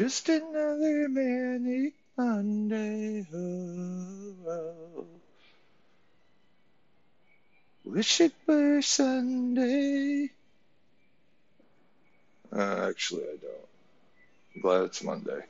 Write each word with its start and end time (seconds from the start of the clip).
Just 0.00 0.30
another 0.30 1.10
manic 1.10 1.92
Monday. 2.16 3.26
Oh, 3.34 4.34
oh. 4.48 5.06
Wish 7.84 8.22
it 8.22 8.32
were 8.46 8.80
Sunday. 8.80 10.30
Uh, 12.50 12.86
actually, 12.88 13.24
I 13.24 13.36
don't. 13.42 13.68
I'm 14.54 14.62
glad 14.62 14.82
it's 14.84 15.04
Monday. 15.04 15.42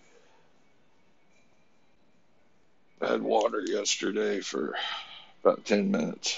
I 3.00 3.12
had 3.12 3.22
water 3.22 3.62
yesterday 3.64 4.40
for 4.40 4.74
about 5.44 5.64
10 5.64 5.92
minutes. 5.92 6.36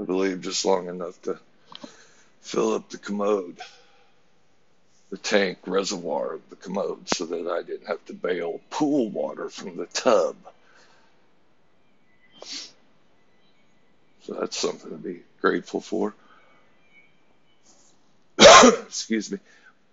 I 0.00 0.04
believe 0.04 0.40
just 0.40 0.64
long 0.64 0.88
enough 0.88 1.20
to 1.24 1.38
fill 2.40 2.72
up 2.72 2.88
the 2.88 2.96
commode, 2.96 3.58
the 5.12 5.18
tank 5.18 5.58
reservoir 5.66 6.32
of 6.32 6.40
the 6.48 6.56
commode, 6.56 7.06
so 7.06 7.26
that 7.26 7.46
I 7.46 7.62
didn't 7.62 7.86
have 7.86 8.02
to 8.06 8.14
bail 8.14 8.62
pool 8.70 9.10
water 9.10 9.50
from 9.50 9.76
the 9.76 9.84
tub. 9.84 10.36
So 14.22 14.32
that's 14.40 14.56
something 14.56 14.90
to 14.90 14.96
be 14.96 15.20
grateful 15.42 15.82
for. 15.82 16.14
Excuse 18.38 19.30
me. 19.30 19.38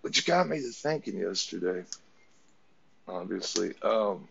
But 0.01 0.15
you 0.15 0.23
got 0.23 0.47
me 0.47 0.61
to 0.61 0.69
thinking 0.69 1.17
yesterday, 1.17 1.83
obviously. 3.05 3.73
Um, 3.83 4.25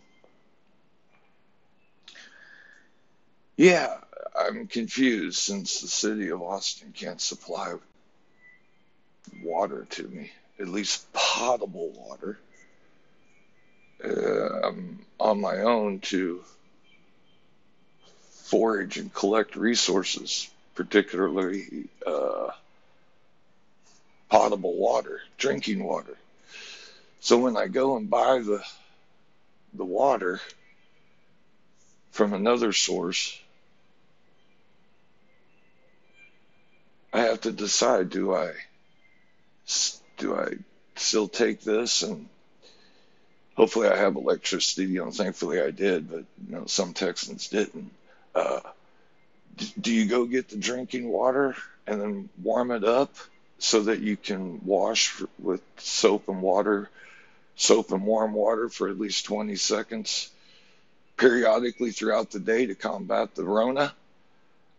yeah, 3.58 3.94
I'm 4.34 4.68
confused 4.68 5.38
since 5.38 5.82
the 5.82 5.88
city 5.88 6.30
of 6.30 6.40
Austin 6.40 6.94
can't 6.96 7.20
supply 7.20 7.74
water 9.42 9.86
to 9.90 10.08
me, 10.08 10.30
at 10.60 10.68
least 10.68 11.12
potable 11.12 11.90
water. 11.90 12.38
I'm 14.04 15.00
on 15.18 15.40
my 15.40 15.58
own 15.58 16.00
to 16.00 16.44
forage 18.30 18.96
and 18.96 19.12
collect 19.12 19.56
resources, 19.56 20.48
particularly 20.74 21.88
uh, 22.06 22.50
potable 24.28 24.74
water, 24.74 25.20
drinking 25.36 25.82
water. 25.84 26.16
So 27.20 27.38
when 27.38 27.56
I 27.56 27.66
go 27.66 27.96
and 27.96 28.08
buy 28.08 28.38
the 28.38 28.62
the 29.74 29.84
water 29.84 30.40
from 32.10 32.32
another 32.32 32.72
source, 32.72 33.38
I 37.12 37.20
have 37.20 37.42
to 37.42 37.52
decide: 37.52 38.10
do 38.10 38.34
I 38.34 38.54
do 40.18 40.34
I 40.34 40.54
still 40.96 41.28
take 41.28 41.60
this 41.60 42.02
and 42.02 42.28
hopefully 43.58 43.88
I 43.88 43.96
have 43.96 44.16
electricity. 44.16 44.84
You 44.84 45.04
know, 45.04 45.10
thankfully 45.10 45.60
I 45.60 45.70
did, 45.70 46.10
but 46.10 46.24
you 46.46 46.54
know 46.54 46.66
some 46.66 46.94
Texans 46.94 47.48
didn't. 47.48 47.90
Uh, 48.34 48.60
do 49.80 49.92
you 49.92 50.06
go 50.06 50.24
get 50.24 50.48
the 50.48 50.56
drinking 50.56 51.08
water 51.08 51.56
and 51.86 52.00
then 52.00 52.28
warm 52.42 52.70
it 52.70 52.84
up 52.84 53.12
so 53.58 53.82
that 53.82 53.98
you 54.00 54.16
can 54.16 54.64
wash 54.64 55.20
with 55.40 55.60
soap 55.78 56.28
and 56.28 56.40
water, 56.40 56.88
soap 57.56 57.90
and 57.90 58.04
warm 58.04 58.32
water 58.32 58.68
for 58.68 58.88
at 58.88 59.00
least 59.00 59.24
20 59.24 59.56
seconds 59.56 60.30
periodically 61.16 61.90
throughout 61.90 62.30
the 62.30 62.38
day 62.38 62.66
to 62.66 62.76
combat 62.76 63.34
the 63.34 63.42
Rona? 63.42 63.92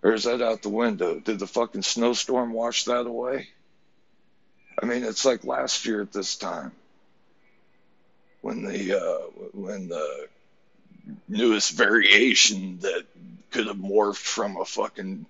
Or 0.02 0.14
is 0.14 0.24
that 0.24 0.42
out 0.42 0.62
the 0.62 0.70
window? 0.70 1.20
Did 1.20 1.40
the 1.40 1.48
fucking 1.48 1.82
snowstorm 1.82 2.54
wash 2.54 2.86
that 2.86 3.06
away? 3.06 3.50
I 4.82 4.86
mean, 4.86 5.04
it's 5.04 5.26
like 5.26 5.44
last 5.44 5.86
year 5.86 6.02
at 6.02 6.14
this 6.14 6.36
time 6.36 6.72
when 8.42 8.64
the 8.64 8.98
uh, 8.98 9.48
when 9.54 9.90
the 9.90 10.28
newest 11.28 11.72
variation 11.74 12.80
that 12.80 13.04
could 13.52 13.68
have 13.68 13.78
morphed 13.78 14.18
from 14.18 14.58
a 14.58 14.66
fucking 14.66 15.26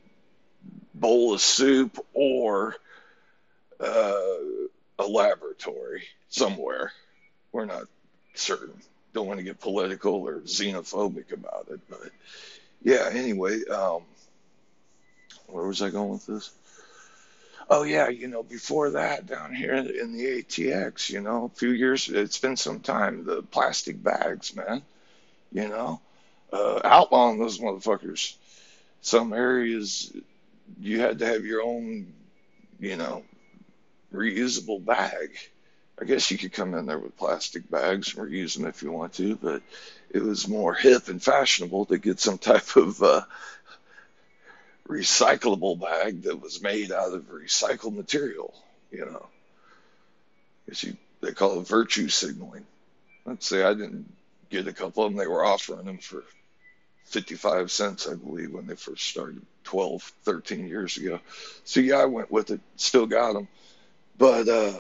bowl 0.94 1.34
of 1.34 1.42
soup 1.42 1.98
or 2.14 2.76
uh, 3.80 4.14
a 5.00 5.08
laboratory 5.08 6.04
somewhere. 6.30 6.92
We're 7.52 7.66
not 7.66 7.84
certain. 8.36 8.74
Don't 9.14 9.28
want 9.28 9.40
to 9.40 9.44
get 9.44 9.60
political 9.60 10.16
or 10.16 10.42
xenophobic 10.42 11.32
about 11.32 11.68
it, 11.72 11.80
but 11.90 12.12
yeah. 12.84 13.10
Anyway, 13.12 13.66
um, 13.66 14.04
where 15.48 15.66
was 15.66 15.82
I 15.82 15.90
going 15.90 16.10
with 16.10 16.28
this? 16.28 16.52
Oh 17.70 17.84
yeah, 17.84 18.10
you 18.10 18.28
know, 18.28 18.42
before 18.42 18.92
that, 18.92 19.28
down 19.28 19.54
here 19.54 19.74
in 19.76 20.18
the 20.18 20.42
ATX, 20.44 21.10
you 21.12 21.22
know, 21.22 21.46
a 21.46 21.58
few 21.58 21.70
years, 21.70 22.10
it's 22.10 22.40
been 22.40 22.58
some 22.58 22.80
time. 22.80 23.26
The 23.26 23.44
plastic 23.44 24.02
bags, 24.02 24.56
man, 24.56 24.82
you 25.52 25.68
know, 25.68 26.02
uh, 26.52 26.80
outlawing 26.84 27.38
those 27.38 27.60
motherfuckers. 27.60 28.34
Some 29.02 29.34
areas 29.34 30.12
you 30.80 31.00
had 31.00 31.20
to 31.20 31.28
have 31.28 31.46
your 31.46 31.62
own, 31.62 32.12
you 32.80 32.96
know, 32.96 33.24
reusable 34.12 34.84
bag. 34.84 35.30
I 36.02 36.06
guess 36.06 36.32
you 36.32 36.40
could 36.40 36.54
come 36.54 36.74
in 36.74 36.88
there 36.88 36.98
with 36.98 37.18
plastic 37.18 37.70
bags 37.70 38.16
and 38.16 38.28
reuse 38.28 38.56
them 38.58 38.66
if 38.66 38.82
you 38.82 38.92
want 38.92 39.14
to, 39.16 39.36
but 39.36 39.62
it 40.10 40.24
was 40.24 40.48
more 40.48 40.74
hip 40.74 41.08
and 41.08 41.22
fashionable 41.22 41.86
to 41.88 42.00
get 42.00 42.20
some 42.20 42.40
type 42.40 42.76
of 42.78 43.04
uh, 43.04 43.22
recyclable 44.90 45.80
bag 45.80 46.24
that 46.24 46.42
was 46.42 46.62
made 46.62 46.92
out 46.92 47.14
of 47.14 47.30
recycled 47.30 47.96
material. 47.96 48.54
You 48.92 49.06
know, 49.06 49.28
guess 50.68 50.84
you 50.84 50.98
they 51.22 51.32
call 51.32 51.60
it 51.60 51.68
virtue 51.68 52.10
signaling. 52.10 52.66
Let's 53.26 53.46
say 53.46 53.64
I 53.64 53.74
didn't 53.74 54.12
get 54.50 54.68
a 54.68 54.74
couple 54.74 55.04
of 55.04 55.12
them; 55.12 55.20
they 55.20 55.28
were 55.28 55.46
offering 55.46 55.86
them 55.86 56.00
for 56.00 56.24
55 57.06 57.72
cents, 57.72 58.08
I 58.08 58.16
believe, 58.16 58.52
when 58.52 58.68
they 58.68 58.76
first 58.76 59.06
started 59.06 59.42
12, 59.64 60.02
13 60.24 60.68
years 60.68 60.98
ago. 60.98 61.20
So 61.64 61.80
yeah, 61.80 61.98
I 61.98 62.06
went 62.06 62.32
with 62.32 62.52
it, 62.52 62.62
still 62.76 63.08
got 63.08 63.34
them. 63.34 63.48
But 64.18 64.48
uh, 64.48 64.74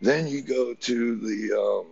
then 0.00 0.26
you 0.26 0.42
go 0.42 0.74
to 0.74 1.16
the, 1.16 1.58
um, 1.58 1.86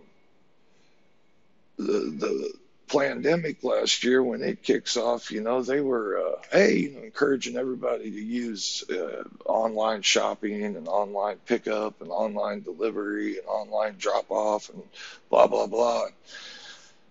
the 1.77 1.99
the 2.17 2.53
pandemic 2.87 3.63
last 3.63 4.03
year 4.03 4.23
when 4.23 4.41
it 4.41 4.63
kicks 4.63 4.97
off. 4.97 5.31
You 5.31 5.41
know, 5.41 5.61
they 5.61 5.81
were 5.81 6.17
uh, 6.17 6.41
hey, 6.51 6.77
you 6.77 6.91
know, 6.91 7.03
encouraging 7.03 7.57
everybody 7.57 8.09
to 8.09 8.21
use 8.21 8.83
uh, 8.89 9.23
online 9.45 10.01
shopping 10.01 10.63
and 10.63 10.87
online 10.87 11.37
pickup 11.45 12.01
and 12.01 12.11
online 12.11 12.61
delivery 12.61 13.37
and 13.37 13.47
online 13.47 13.95
drop 13.97 14.29
off 14.31 14.69
and 14.69 14.81
blah 15.29 15.47
blah 15.47 15.67
blah. 15.67 16.07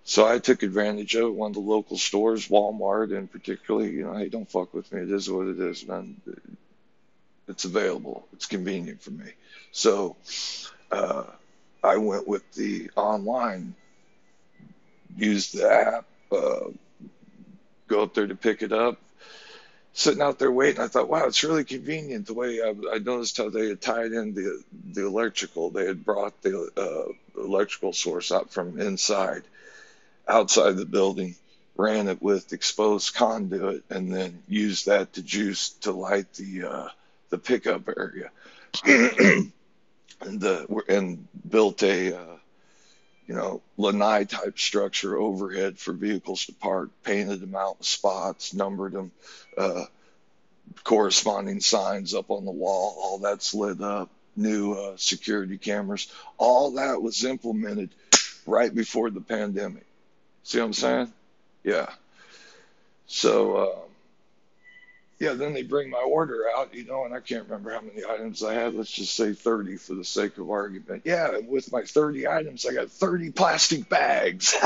So 0.04 0.24
I 0.24 0.38
took 0.38 0.62
advantage 0.62 1.16
of 1.16 1.24
it. 1.24 1.34
One 1.34 1.50
of 1.50 1.54
the 1.54 1.60
local 1.60 1.98
stores, 1.98 2.46
Walmart 2.46 3.16
and 3.16 3.30
particularly, 3.30 3.90
you 3.90 4.04
know, 4.04 4.14
hey, 4.14 4.28
don't 4.28 4.48
fuck 4.48 4.72
with 4.72 4.92
me. 4.92 5.00
It 5.00 5.10
is 5.10 5.28
what 5.28 5.48
it 5.48 5.58
is, 5.58 5.86
man. 5.86 6.20
It's 7.48 7.64
available. 7.64 8.26
It's 8.32 8.46
convenient 8.46 9.02
for 9.02 9.10
me. 9.10 9.32
So 9.72 10.16
uh, 10.92 11.24
I 11.82 11.96
went 11.96 12.26
with 12.26 12.50
the 12.54 12.90
online, 12.96 13.74
used 15.16 15.56
the 15.56 15.70
app, 15.70 16.06
uh, 16.32 16.70
go 17.88 18.02
up 18.02 18.14
there 18.14 18.26
to 18.26 18.36
pick 18.36 18.62
it 18.62 18.72
up. 18.72 18.98
Sitting 19.92 20.20
out 20.20 20.38
there 20.38 20.52
waiting, 20.52 20.82
I 20.82 20.88
thought, 20.88 21.08
wow, 21.08 21.24
it's 21.26 21.42
really 21.42 21.64
convenient 21.64 22.26
the 22.26 22.34
way 22.34 22.60
I, 22.60 22.74
I 22.94 22.98
noticed 22.98 23.38
how 23.38 23.48
they 23.48 23.68
had 23.68 23.80
tied 23.80 24.12
in 24.12 24.34
the 24.34 24.62
the 24.92 25.06
electrical. 25.06 25.70
They 25.70 25.86
had 25.86 26.04
brought 26.04 26.42
the 26.42 26.70
uh, 26.76 27.40
electrical 27.40 27.94
source 27.94 28.30
up 28.30 28.50
from 28.50 28.78
inside 28.78 29.42
outside 30.28 30.76
the 30.76 30.84
building, 30.84 31.34
ran 31.76 32.08
it 32.08 32.20
with 32.20 32.52
exposed 32.52 33.14
conduit, 33.14 33.84
and 33.88 34.12
then 34.12 34.42
used 34.48 34.86
that 34.86 35.14
to 35.14 35.22
juice 35.22 35.70
to 35.70 35.92
light 35.92 36.30
the 36.34 36.64
uh, 36.64 36.88
the 37.30 37.38
pickup 37.38 37.88
area, 37.88 38.30
and 38.84 39.52
the 40.20 40.84
and 40.88 41.26
built 41.48 41.82
a 41.82 42.18
uh, 42.18 42.36
you 43.26 43.34
know 43.34 43.62
lanai 43.76 44.24
type 44.24 44.58
structure 44.58 45.16
overhead 45.16 45.78
for 45.78 45.92
vehicles 45.92 46.46
to 46.46 46.52
park, 46.52 46.90
painted 47.02 47.40
them 47.40 47.54
out 47.54 47.76
in 47.78 47.84
spots, 47.84 48.54
numbered 48.54 48.92
them. 48.92 49.12
Uh, 49.56 49.84
corresponding 50.84 51.60
signs 51.60 52.14
up 52.14 52.30
on 52.30 52.44
the 52.44 52.50
wall, 52.50 52.96
all 53.00 53.18
that's 53.18 53.54
lit 53.54 53.80
up, 53.80 54.10
new 54.36 54.72
uh, 54.72 54.96
security 54.96 55.58
cameras, 55.58 56.12
all 56.38 56.72
that 56.72 57.00
was 57.00 57.24
implemented 57.24 57.90
right 58.46 58.74
before 58.74 59.10
the 59.10 59.20
pandemic. 59.20 59.86
See 60.42 60.58
what 60.58 60.66
I'm 60.66 60.72
saying? 60.72 61.12
Yeah. 61.64 61.90
So, 63.06 63.58
um, 63.58 63.85
yeah, 65.18 65.32
then 65.32 65.54
they 65.54 65.62
bring 65.62 65.88
my 65.88 66.02
order 66.02 66.44
out, 66.56 66.74
you 66.74 66.84
know, 66.84 67.04
and 67.04 67.14
I 67.14 67.20
can't 67.20 67.44
remember 67.44 67.72
how 67.72 67.80
many 67.80 68.04
items 68.04 68.42
I 68.44 68.52
had. 68.54 68.74
Let's 68.74 68.90
just 68.90 69.16
say 69.16 69.32
30 69.32 69.76
for 69.76 69.94
the 69.94 70.04
sake 70.04 70.36
of 70.36 70.50
argument. 70.50 71.02
Yeah, 71.04 71.38
with 71.38 71.72
my 71.72 71.82
30 71.82 72.28
items, 72.28 72.66
I 72.66 72.74
got 72.74 72.90
30 72.90 73.30
plastic 73.30 73.88
bags. 73.88 74.54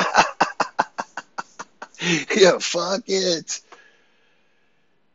yeah, 2.37 2.59
fuck 2.59 3.03
it. 3.07 3.61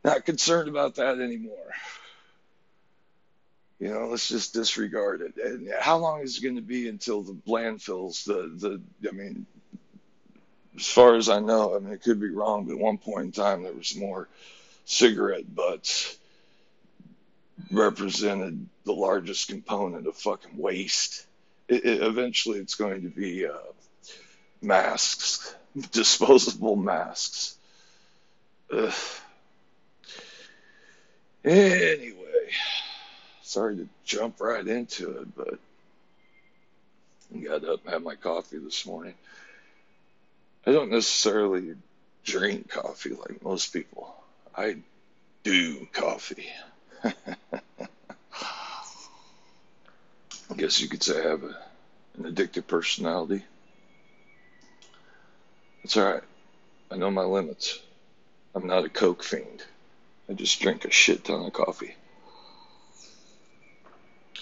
Not 0.04 0.24
concerned 0.24 0.70
about 0.70 0.94
that 0.94 1.18
anymore. 1.18 1.52
You 3.78 3.92
know, 3.92 4.06
let's 4.06 4.30
just 4.30 4.54
disregard 4.54 5.20
it. 5.20 5.36
And 5.36 5.68
how 5.78 5.98
long 5.98 6.22
is 6.22 6.38
it 6.38 6.42
going 6.42 6.56
to 6.56 6.62
be 6.62 6.88
until 6.88 7.22
the 7.22 7.34
landfills, 7.46 8.24
the, 8.24 8.80
the, 9.02 9.08
I 9.08 9.12
mean, 9.12 9.44
as 10.76 10.86
far 10.86 11.16
as 11.16 11.28
I 11.28 11.40
know, 11.40 11.76
I 11.76 11.78
mean, 11.80 11.92
it 11.92 12.02
could 12.02 12.20
be 12.20 12.30
wrong, 12.30 12.64
but 12.64 12.72
at 12.74 12.78
one 12.78 12.96
point 12.96 13.26
in 13.26 13.32
time, 13.32 13.64
there 13.64 13.74
was 13.74 13.94
more 13.94 14.28
cigarette 14.86 15.52
butts 15.54 16.16
represented 17.70 18.66
the 18.84 18.92
largest 18.92 19.48
component 19.48 20.06
of 20.06 20.16
fucking 20.16 20.56
waste. 20.56 21.26
It, 21.68 21.84
it, 21.84 22.02
eventually, 22.02 22.60
it's 22.60 22.76
going 22.76 23.02
to 23.02 23.08
be 23.08 23.46
uh, 23.46 23.52
masks, 24.62 25.54
disposable 25.92 26.76
masks. 26.76 27.56
Ugh. 28.72 28.92
Anyway, 31.44 32.50
sorry 33.42 33.76
to 33.76 33.88
jump 34.04 34.40
right 34.40 34.66
into 34.66 35.18
it, 35.18 35.36
but 35.36 35.58
I 37.34 37.38
got 37.38 37.64
up 37.64 37.84
and 37.84 37.92
had 37.92 38.02
my 38.02 38.14
coffee 38.16 38.58
this 38.58 38.86
morning. 38.86 39.14
I 40.64 40.72
don't 40.72 40.90
necessarily 40.90 41.74
drink 42.24 42.68
coffee 42.68 43.14
like 43.14 43.44
most 43.44 43.72
people. 43.72 44.15
I 44.56 44.76
do 45.42 45.86
coffee. 45.92 46.48
I 47.04 47.14
guess 50.56 50.80
you 50.80 50.88
could 50.88 51.02
say 51.02 51.20
I 51.20 51.28
have 51.28 51.42
a, 51.42 51.56
an 52.16 52.32
addictive 52.32 52.66
personality. 52.66 53.44
It's 55.82 55.96
alright. 55.96 56.22
I 56.90 56.96
know 56.96 57.10
my 57.10 57.24
limits. 57.24 57.80
I'm 58.54 58.66
not 58.66 58.84
a 58.84 58.88
Coke 58.88 59.22
fiend. 59.22 59.62
I 60.28 60.32
just 60.32 60.60
drink 60.60 60.84
a 60.84 60.90
shit 60.90 61.24
ton 61.24 61.44
of 61.44 61.52
coffee. 61.52 61.94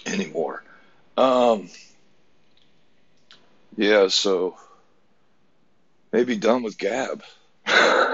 Anymore. 0.05 0.63
Um, 1.17 1.69
yeah, 3.75 4.07
so 4.07 4.57
maybe 6.11 6.37
done 6.37 6.63
with 6.63 6.77
Gab. 6.77 7.23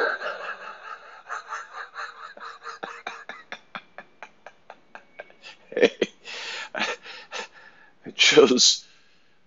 chose 8.32 8.86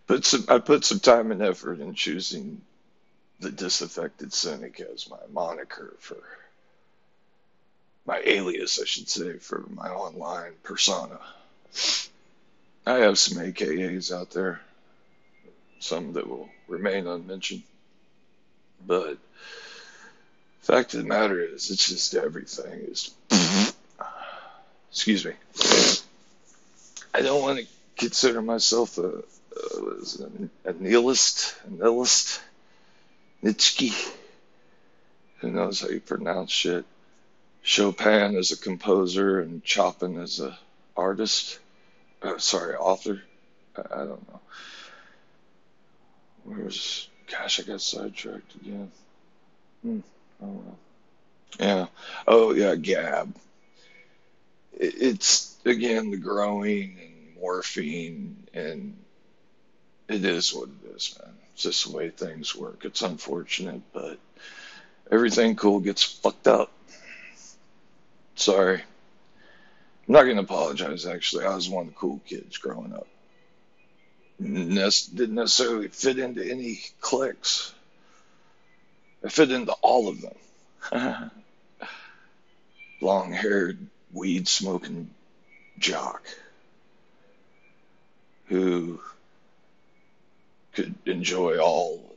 put 0.06 0.24
some 0.24 0.44
I 0.48 0.58
put 0.58 0.84
some 0.84 1.00
time 1.00 1.30
and 1.30 1.42
effort 1.42 1.80
in 1.80 1.94
choosing 1.94 2.60
the 3.40 3.50
disaffected 3.50 4.32
cynic 4.32 4.80
as 4.80 5.08
my 5.08 5.18
moniker 5.32 5.94
for 5.98 6.16
my 8.06 8.20
alias, 8.24 8.78
I 8.80 8.84
should 8.84 9.08
say, 9.08 9.38
for 9.38 9.64
my 9.70 9.88
online 9.88 10.52
persona. 10.62 11.18
I 12.86 12.98
have 12.98 13.18
some 13.18 13.38
AKAs 13.38 14.12
out 14.12 14.30
there, 14.30 14.60
some 15.80 16.12
that 16.12 16.28
will 16.28 16.50
remain 16.68 17.06
unmentioned. 17.06 17.62
But 18.86 19.16
fact 20.60 20.92
of 20.92 21.00
the 21.00 21.08
matter 21.08 21.40
is, 21.40 21.70
it's 21.70 21.88
just 21.88 22.14
everything 22.14 22.80
is. 22.88 23.10
excuse 24.90 25.24
me. 25.24 25.32
I 27.14 27.22
don't 27.22 27.40
want 27.40 27.58
to 27.60 27.66
consider 27.96 28.42
myself 28.42 28.98
a, 28.98 29.08
a, 29.08 30.70
a 30.70 30.72
nihilist, 30.72 31.54
a 31.66 31.70
nihilist, 31.70 32.40
Nietzsche. 33.42 33.92
Who 35.40 35.50
knows 35.50 35.80
how 35.80 35.88
you 35.88 36.00
pronounce 36.00 36.50
shit? 36.50 36.84
Chopin 37.62 38.36
as 38.36 38.50
a 38.50 38.58
composer 38.58 39.40
and 39.40 39.62
Chopin 39.64 40.18
as 40.18 40.40
a 40.40 40.58
artist. 40.96 41.58
Uh, 42.22 42.38
sorry, 42.38 42.76
author. 42.76 43.22
I, 43.76 43.80
I 43.80 43.98
don't 43.98 44.28
know. 44.28 44.40
Where 46.44 46.64
was? 46.64 47.08
Gosh, 47.30 47.60
I 47.60 47.62
got 47.62 47.80
sidetracked 47.80 48.54
again. 48.56 48.90
Hmm. 49.82 50.00
I 50.40 50.44
don't 50.44 50.66
know. 50.66 50.78
Yeah. 51.58 51.86
Oh 52.26 52.52
yeah, 52.52 52.74
Gab. 52.74 53.34
It, 54.78 54.94
it's 54.98 55.56
again 55.64 56.10
the 56.10 56.16
growing 56.16 56.98
and 57.00 57.13
morphine, 57.40 58.46
and 58.52 58.96
it 60.08 60.24
is 60.24 60.52
what 60.52 60.68
it 60.68 60.96
is, 60.96 61.18
man. 61.18 61.34
It's 61.52 61.62
just 61.62 61.86
the 61.86 61.96
way 61.96 62.10
things 62.10 62.54
work. 62.54 62.84
It's 62.84 63.02
unfortunate, 63.02 63.82
but 63.92 64.18
everything 65.10 65.56
cool 65.56 65.80
gets 65.80 66.02
fucked 66.02 66.48
up. 66.48 66.72
Sorry. 68.34 68.82
I'm 70.06 70.12
not 70.12 70.24
going 70.24 70.36
to 70.36 70.42
apologize, 70.42 71.06
actually. 71.06 71.46
I 71.46 71.54
was 71.54 71.68
one 71.68 71.86
of 71.86 71.94
the 71.94 71.98
cool 71.98 72.20
kids 72.26 72.58
growing 72.58 72.92
up. 72.92 73.06
Didn't 74.40 75.34
necessarily 75.34 75.88
fit 75.88 76.18
into 76.18 76.44
any 76.44 76.80
cliques. 77.00 77.72
I 79.24 79.28
fit 79.28 79.50
into 79.50 79.72
all 79.80 80.08
of 80.08 80.20
them. 80.20 81.30
Long 83.00 83.32
haired, 83.32 83.78
weed 84.12 84.48
smoking 84.48 85.10
jock 85.78 86.22
who 88.46 89.00
could 90.72 90.94
enjoy 91.06 91.58
all 91.58 92.14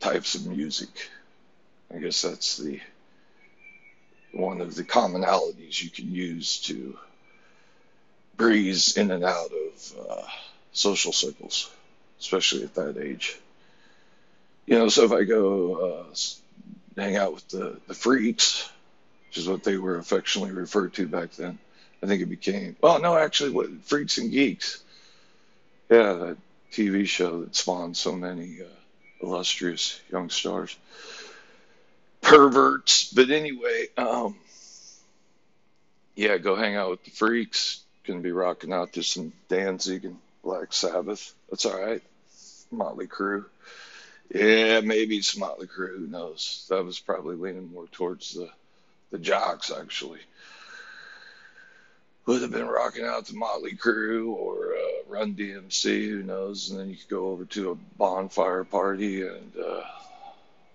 types 0.00 0.34
of 0.34 0.46
music. 0.46 1.10
I 1.94 1.98
guess 1.98 2.22
that's 2.22 2.58
the 2.58 2.80
one 4.32 4.60
of 4.60 4.74
the 4.74 4.84
commonalities 4.84 5.82
you 5.82 5.90
can 5.90 6.12
use 6.12 6.58
to 6.60 6.98
breeze 8.36 8.96
in 8.96 9.10
and 9.10 9.24
out 9.24 9.50
of 9.50 9.94
uh, 10.08 10.22
social 10.72 11.12
circles, 11.12 11.70
especially 12.20 12.62
at 12.62 12.74
that 12.74 12.98
age. 12.98 13.38
You 14.66 14.78
know, 14.78 14.88
so 14.90 15.04
if 15.04 15.12
I 15.12 15.24
go 15.24 15.74
uh, 15.74 16.14
hang 17.00 17.16
out 17.16 17.34
with 17.34 17.48
the, 17.48 17.80
the 17.88 17.94
freaks, 17.94 18.70
which 19.28 19.38
is 19.38 19.48
what 19.48 19.64
they 19.64 19.78
were 19.78 19.96
affectionately 19.96 20.52
referred 20.52 20.94
to 20.94 21.08
back 21.08 21.32
then, 21.32 21.58
I 22.02 22.06
think 22.06 22.22
it 22.22 22.26
became, 22.26 22.76
well, 22.80 23.00
no, 23.00 23.16
actually, 23.16 23.50
what 23.50 23.70
Freaks 23.84 24.18
and 24.18 24.30
Geeks. 24.30 24.82
Yeah, 25.90 26.12
that 26.14 26.36
TV 26.72 27.06
show 27.06 27.42
that 27.42 27.56
spawned 27.56 27.96
so 27.96 28.12
many 28.12 28.60
uh, 28.62 28.66
illustrious 29.26 30.00
young 30.10 30.30
stars 30.30 30.76
perverts. 32.22 33.12
But 33.12 33.30
anyway, 33.30 33.86
um, 33.96 34.36
yeah, 36.16 36.38
go 36.38 36.56
hang 36.56 36.76
out 36.76 36.90
with 36.90 37.04
the 37.04 37.10
freaks. 37.10 37.82
Gonna 38.06 38.20
be 38.20 38.32
rocking 38.32 38.72
out 38.72 38.94
to 38.94 39.02
some 39.02 39.32
Danzig 39.48 40.04
and 40.04 40.18
Black 40.42 40.72
Sabbath. 40.72 41.34
That's 41.50 41.66
all 41.66 41.80
right. 41.80 42.02
Motley 42.70 43.06
Crue. 43.06 43.44
Yeah, 44.34 44.80
maybe 44.80 45.16
it's 45.16 45.36
Motley 45.36 45.66
Crue. 45.66 45.98
Who 45.98 46.06
knows? 46.06 46.66
That 46.70 46.84
was 46.84 46.98
probably 46.98 47.36
leaning 47.36 47.72
more 47.72 47.86
towards 47.88 48.34
the 48.34 48.50
the 49.10 49.18
jocks 49.18 49.70
actually. 49.70 50.20
Would 52.28 52.42
have 52.42 52.52
been 52.52 52.66
rocking 52.66 53.04
out 53.04 53.26
to 53.26 53.34
Motley 53.34 53.72
Crue 53.72 54.28
or 54.28 54.74
uh, 54.74 55.02
Run 55.08 55.34
DMC. 55.34 56.08
Who 56.08 56.22
knows? 56.22 56.70
And 56.70 56.78
then 56.78 56.90
you 56.90 56.96
could 56.96 57.08
go 57.08 57.28
over 57.28 57.44
to 57.46 57.70
a 57.72 57.74
bonfire 57.96 58.64
party 58.64 59.26
and. 59.26 59.52
Uh, 59.56 59.82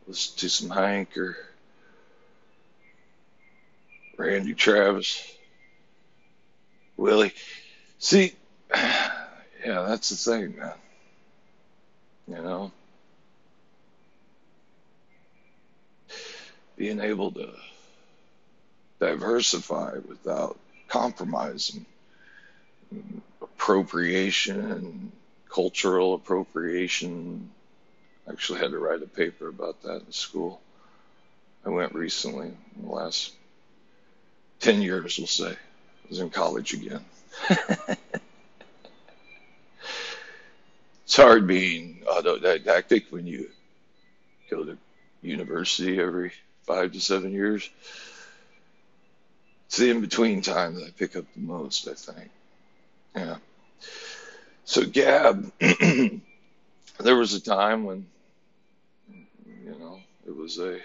listen 0.08 0.38
to 0.38 0.50
some 0.50 0.70
Hank 0.70 1.18
or 1.18 1.38
Randy 4.18 4.54
Travis, 4.54 5.26
Willie. 6.98 7.34
See, 8.00 8.34
yeah, 8.74 9.22
that's 9.64 10.10
the 10.10 10.16
thing, 10.16 10.58
man. 10.58 10.74
You 12.28 12.36
know, 12.36 12.72
being 16.78 17.00
able 17.00 17.32
to 17.32 17.50
diversify 19.00 19.98
without 20.08 20.58
appropriation 23.42 24.72
and 24.72 25.12
cultural 25.50 26.16
appropriation 26.16 27.50
I 28.28 28.32
actually 28.32 28.60
had 28.60 28.72
to 28.72 28.80
write 28.80 29.02
a 29.04 29.08
paper 29.08 29.50
about 29.50 29.82
that 29.84 30.04
in 30.06 30.12
school. 30.12 30.62
I 31.66 31.70
went 31.70 31.94
recently, 31.94 32.48
in 32.48 32.86
the 32.86 32.90
last 32.92 33.34
10 34.62 34.82
years, 34.82 35.18
we'll 35.18 35.28
say. 35.28 35.52
I 35.52 36.08
was 36.10 36.20
in 36.20 36.30
college 36.30 36.74
again. 36.74 37.04
it's 41.04 41.16
hard 41.16 41.48
being 41.48 42.04
autodidactic 42.08 43.12
when 43.12 43.28
you 43.28 43.50
go 44.50 44.64
to 44.64 44.78
university 45.22 46.00
every 46.00 46.32
five 46.66 46.94
to 46.94 47.02
seven 47.02 47.32
years. 47.32 47.70
It's 49.74 49.80
the 49.80 49.90
in 49.90 50.02
between 50.02 50.44
time 50.44 50.76
that 50.76 50.84
I 50.84 50.92
pick 50.92 51.16
up 51.16 51.26
the 51.34 51.42
most, 51.42 51.88
I 51.88 51.96
think. 51.96 52.30
Yeah. 53.16 53.38
So, 54.66 54.86
Gab, 54.86 55.52
there 55.60 56.22
was 57.16 57.34
a 57.34 57.42
time 57.42 57.84
when 57.84 58.06
you 59.66 59.72
know, 59.80 60.00
it 60.28 60.36
was 60.36 60.60
a 60.60 60.78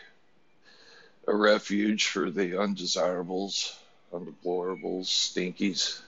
a 1.27 1.37
refuge 1.37 2.07
for 2.07 2.31
the 2.31 2.59
undesirables, 2.63 3.79
undeplorables, 4.11 5.05
stinkies, 5.05 6.01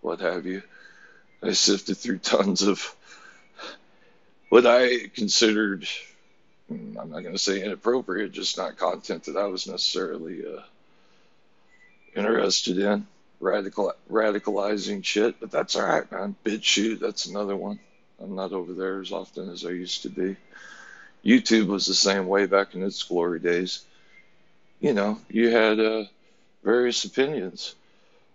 what 0.00 0.20
have 0.20 0.46
you. 0.46 0.62
I 1.42 1.52
sifted 1.52 1.98
through 1.98 2.20
tons 2.20 2.62
of 2.62 2.96
what 4.48 4.64
I 4.64 5.08
considered, 5.08 5.86
I'm 6.70 6.94
not 6.94 7.20
going 7.20 7.32
to 7.32 7.38
say 7.38 7.62
inappropriate, 7.62 8.32
just 8.32 8.56
not 8.56 8.78
content 8.78 9.24
that 9.24 9.36
I 9.36 9.44
was 9.44 9.66
necessarily 9.66 10.42
uh, 10.46 10.62
interested 12.14 12.78
in. 12.78 13.06
Radical, 13.40 13.92
radicalizing 14.10 15.04
shit, 15.04 15.38
but 15.40 15.50
that's 15.50 15.76
all 15.76 15.86
right, 15.86 16.10
man. 16.10 16.34
BitChute, 16.44 17.00
that's 17.00 17.26
another 17.26 17.56
one. 17.56 17.78
I'm 18.20 18.34
not 18.34 18.52
over 18.52 18.72
there 18.72 19.00
as 19.00 19.12
often 19.12 19.50
as 19.50 19.66
I 19.66 19.70
used 19.70 20.02
to 20.02 20.08
be. 20.08 20.36
YouTube 21.24 21.66
was 21.66 21.86
the 21.86 21.94
same 21.94 22.26
way 22.26 22.46
back 22.46 22.74
in 22.74 22.82
its 22.82 23.02
glory 23.02 23.40
days. 23.40 23.84
You 24.80 24.92
know, 24.94 25.18
you 25.28 25.50
had 25.50 25.80
uh, 25.80 26.04
various 26.62 27.04
opinions. 27.04 27.74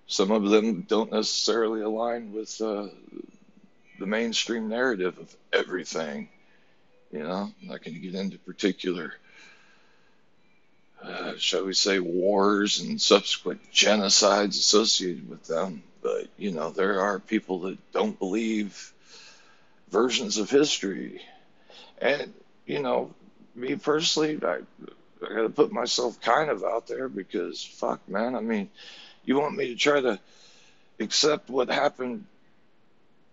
Some 0.08 0.32
of 0.32 0.50
them 0.50 0.82
don't 0.82 1.12
necessarily 1.12 1.82
align 1.82 2.34
with 2.34 2.60
uh, 2.62 2.88
the 4.00 4.06
mainstream 4.06 4.70
narrative 4.70 5.18
of 5.20 5.36
everything. 5.54 6.30
You 7.12 7.20
know, 7.20 7.52
I'm 7.62 7.68
not 7.68 7.84
going 7.84 7.94
to 7.96 8.00
get 8.00 8.16
into 8.16 8.38
particular, 8.40 9.14
uh, 11.04 11.34
shall 11.38 11.66
we 11.66 11.74
say, 11.74 12.00
wars 12.00 12.80
and 12.80 13.02
subsequent 13.02 13.62
genocides 13.74 14.58
associated 14.58 15.30
with 15.30 15.46
them. 15.46 15.84
But, 16.02 16.28
you 16.38 16.52
know, 16.52 16.72
there 16.72 17.02
are 17.02 17.20
people 17.20 17.62
that 17.62 17.92
don't 17.92 18.18
believe 18.18 18.94
versions 19.90 20.38
of 20.38 20.50
history. 20.50 21.22
And, 22.02 22.34
you 22.66 22.82
know, 22.82 23.14
me 23.56 23.76
personally, 23.76 24.40
I, 24.44 24.60
I 25.26 25.30
got 25.30 25.42
to 25.42 25.50
put 25.50 25.72
myself 25.72 26.22
kind 26.22 26.50
of 26.50 26.64
out 26.64 26.88
there 26.88 27.10
because, 27.10 27.64
fuck, 27.64 28.08
man, 28.08 28.36
I 28.36 28.42
mean, 28.42 28.70
you 29.26 29.40
want 29.40 29.56
me 29.56 29.68
to 29.68 29.76
try 29.76 30.00
to 30.02 30.20
accept 31.00 31.50
what 31.50 31.70
happened 31.70 32.26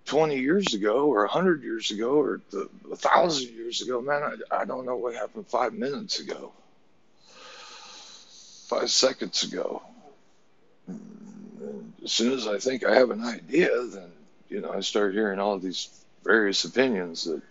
20 0.07 0.39
years 0.39 0.75
ago 0.75 1.07
or 1.07 1.21
100 1.23 1.63
years 1.63 1.91
ago 1.91 2.21
or 2.21 2.41
the, 2.51 2.69
1,000 2.87 3.55
years 3.55 3.83
ago, 3.83 4.01
man, 4.01 4.23
I, 4.23 4.63
I 4.63 4.65
don't 4.65 4.87
know 4.87 4.97
what 4.97 5.15
happened 5.15 5.47
five 5.49 5.75
minutes 5.75 6.21
ago, 6.21 6.53
five 8.67 8.91
seconds 8.91 9.45
ago. 9.45 9.83
As 12.05 12.13
soon 12.13 12.33
as 12.33 12.47
I 12.47 12.59
think 12.59 12.85
I 12.85 12.97
have 12.97 13.11
an 13.11 13.25
idea, 13.25 13.71
then, 13.87 14.11
you 14.49 14.61
know, 14.61 14.73
I 14.73 14.81
start 14.81 15.15
hearing 15.15 15.39
all 15.39 15.59
these 15.59 15.89
various 16.25 16.65
opinions 16.65 17.25
that 17.25 17.43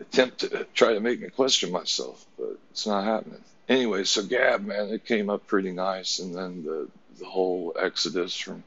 attempt 0.00 0.40
to 0.40 0.66
try 0.74 0.94
to 0.94 1.00
make 1.00 1.20
me 1.20 1.28
question 1.28 1.70
myself, 1.70 2.24
but 2.36 2.58
it's 2.70 2.86
not 2.86 3.04
happening. 3.04 3.42
Anyway, 3.68 4.02
so 4.04 4.24
Gab, 4.24 4.64
man, 4.64 4.88
it 4.88 5.04
came 5.04 5.30
up 5.30 5.46
pretty 5.46 5.70
nice, 5.70 6.18
and 6.18 6.34
then 6.34 6.64
the 6.64 6.88
the 7.18 7.26
whole 7.26 7.74
exodus 7.78 8.34
from 8.34 8.64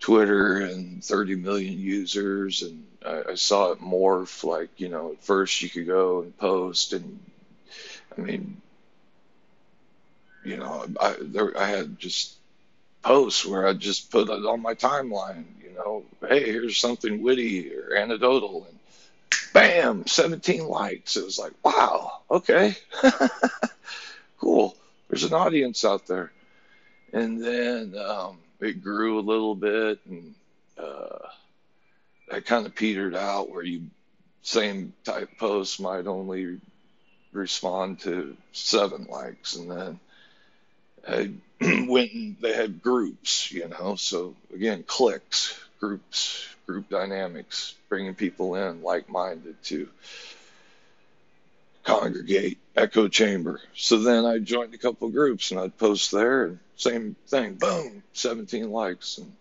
Twitter 0.00 0.58
and 0.58 1.02
30 1.02 1.36
million 1.36 1.78
users, 1.78 2.62
and 2.62 2.84
I, 3.04 3.22
I 3.30 3.34
saw 3.36 3.72
it 3.72 3.80
morph. 3.80 4.44
Like 4.44 4.68
you 4.76 4.88
know, 4.88 5.12
at 5.12 5.24
first 5.24 5.62
you 5.62 5.70
could 5.70 5.86
go 5.86 6.22
and 6.22 6.36
post, 6.36 6.92
and 6.92 7.18
I 8.16 8.20
mean, 8.20 8.60
you 10.46 10.56
know, 10.56 10.86
I 11.00 11.16
there 11.20 11.58
I 11.58 11.68
had 11.68 11.98
just 11.98 12.34
posts 13.02 13.44
where 13.44 13.66
I 13.66 13.72
just 13.72 14.10
put 14.10 14.28
it 14.28 14.46
on 14.46 14.62
my 14.62 14.74
timeline. 14.74 15.44
You 15.62 15.74
know, 15.74 16.04
hey, 16.28 16.44
here's 16.44 16.78
something 16.78 17.22
witty 17.22 17.72
or 17.74 17.96
anecdotal, 17.96 18.66
and 18.68 18.78
bam, 19.52 20.06
17 20.06 20.66
likes. 20.66 21.16
It 21.16 21.24
was 21.24 21.38
like, 21.38 21.52
wow, 21.64 22.20
okay, 22.30 22.76
cool. 24.38 24.76
There's 25.08 25.24
an 25.24 25.34
audience 25.34 25.84
out 25.84 26.06
there. 26.06 26.32
And 27.12 27.42
then 27.42 27.94
um, 27.98 28.38
it 28.60 28.82
grew 28.82 29.18
a 29.18 29.20
little 29.20 29.54
bit, 29.54 30.00
and 30.08 30.34
uh, 30.78 31.28
that 32.30 32.44
kind 32.44 32.66
of 32.66 32.74
petered 32.74 33.14
out 33.14 33.50
where 33.50 33.62
you 33.62 33.86
same 34.42 34.92
type 35.04 35.30
posts 35.38 35.80
might 35.80 36.06
only 36.06 36.60
respond 37.32 38.00
to 38.00 38.36
seven 38.52 39.06
likes, 39.10 39.56
and 39.56 39.70
then 39.70 40.00
I 41.08 41.30
went 41.86 42.12
and 42.12 42.36
they 42.40 42.52
had 42.52 42.82
groups, 42.82 43.50
you 43.50 43.68
know. 43.68 43.96
So 43.96 44.34
again, 44.54 44.84
cliques, 44.86 45.58
groups, 45.80 46.46
group 46.66 46.88
dynamics, 46.88 47.74
bringing 47.88 48.14
people 48.14 48.54
in 48.56 48.82
like-minded 48.82 49.62
to 49.64 49.88
congregate, 51.84 52.58
echo 52.74 53.08
chamber. 53.08 53.60
So 53.74 53.98
then 53.98 54.24
I 54.24 54.38
joined 54.38 54.74
a 54.74 54.78
couple 54.78 55.08
groups 55.08 55.50
and 55.50 55.60
I'd 55.60 55.78
post 55.78 56.10
there 56.10 56.46
and 56.46 56.58
same 56.76 57.16
thing, 57.28 57.54
boom, 57.54 58.02
17 58.12 58.70
likes. 58.70 59.18
And 59.18 59.32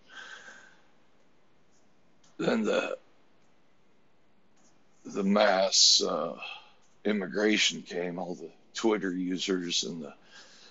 then 2.38 2.63
the 2.63 2.98
the 5.05 5.24
mass 5.24 6.01
uh, 6.01 6.36
immigration 7.03 7.84
came, 7.84 8.17
all 8.17 8.36
the 8.36 8.50
Twitter 8.74 9.12
users 9.12 9.84
and 9.84 10.01
the 10.03 10.13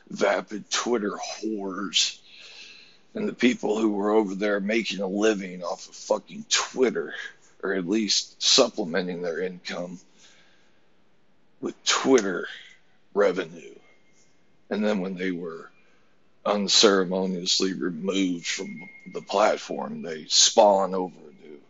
vapid 0.09 0.71
Twitter 0.71 1.19
whores 1.41 2.19
and 3.15 3.29
the 3.29 3.33
people 3.33 3.79
who 3.79 3.91
were 3.91 4.11
over 4.11 4.35
there 4.35 4.61
making 4.61 5.01
a 5.01 5.07
living 5.07 5.63
off 5.63 5.89
of 5.89 5.95
fucking 5.95 6.45
Twitter, 6.49 7.15
or 7.63 7.75
at 7.75 7.89
least 7.89 8.43
supplementing 8.43 9.23
their 9.23 9.41
income 9.41 9.99
with 11.61 11.83
Twitter 11.85 12.49
revenue. 13.15 13.75
And 14.69 14.85
then 14.85 15.01
when 15.01 15.15
they 15.15 15.31
were 15.31 15.71
unceremoniously 16.45 17.73
removed 17.73 18.47
from 18.47 18.89
the 19.13 19.23
platform, 19.23 20.03
they 20.03 20.27
spawn 20.27 20.95
over 20.95 21.15
to 21.15 21.61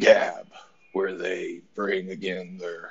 Gab, 0.00 0.48
where 0.92 1.14
they 1.14 1.60
bring 1.74 2.10
again 2.10 2.58
their 2.58 2.90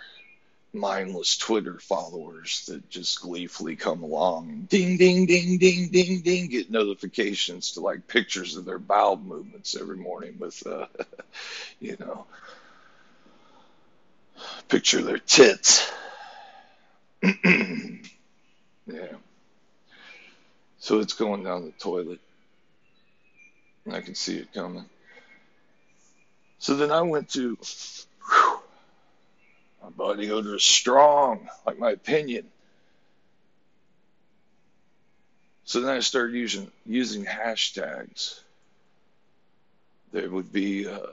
mindless 0.76 1.38
Twitter 1.38 1.80
followers 1.80 2.66
that 2.68 2.90
just 2.90 3.22
gleefully 3.22 3.76
come 3.76 4.04
along 4.04 4.50
and 4.50 4.70
ding, 4.70 4.98
ding, 4.98 5.26
ding, 5.26 5.58
ding, 5.58 5.90
ding, 5.90 6.22
ding, 6.22 6.48
get 6.48 6.70
notifications 6.70 7.72
to 7.72 7.82
like 7.82 8.08
pictures 8.08 8.56
of 8.56 8.66
their 8.66 8.80
bowel 8.80 9.18
movements 9.18 9.76
every 9.76 9.98
morning 9.98 10.36
with, 10.40 10.66
uh, 10.68 10.86
you 11.80 11.96
know, 12.00 12.26
picture 14.68 15.02
their 15.02 15.18
tits. 15.20 15.92
yeah. 17.24 18.00
So 20.80 21.00
it's 21.00 21.14
going 21.14 21.44
down 21.44 21.66
the 21.66 21.72
toilet. 21.72 22.20
I 23.92 24.02
can 24.02 24.16
see 24.16 24.38
it 24.38 24.54
coming. 24.54 24.86
So 26.60 26.76
then 26.76 26.92
I 26.92 27.02
went 27.02 27.30
to, 27.34 27.58
my 29.86 29.92
body 29.92 30.32
odor 30.32 30.56
is 30.56 30.64
strong, 30.64 31.48
like 31.66 31.78
my 31.78 31.92
opinion. 31.92 32.46
So 35.66 35.82
then 35.82 35.96
I 35.96 36.00
started 36.00 36.36
using 36.36 36.72
using 36.88 37.26
hashtags. 37.26 38.40
There 40.12 40.30
would 40.30 40.52
be 40.52 40.88
uh, 40.88 41.08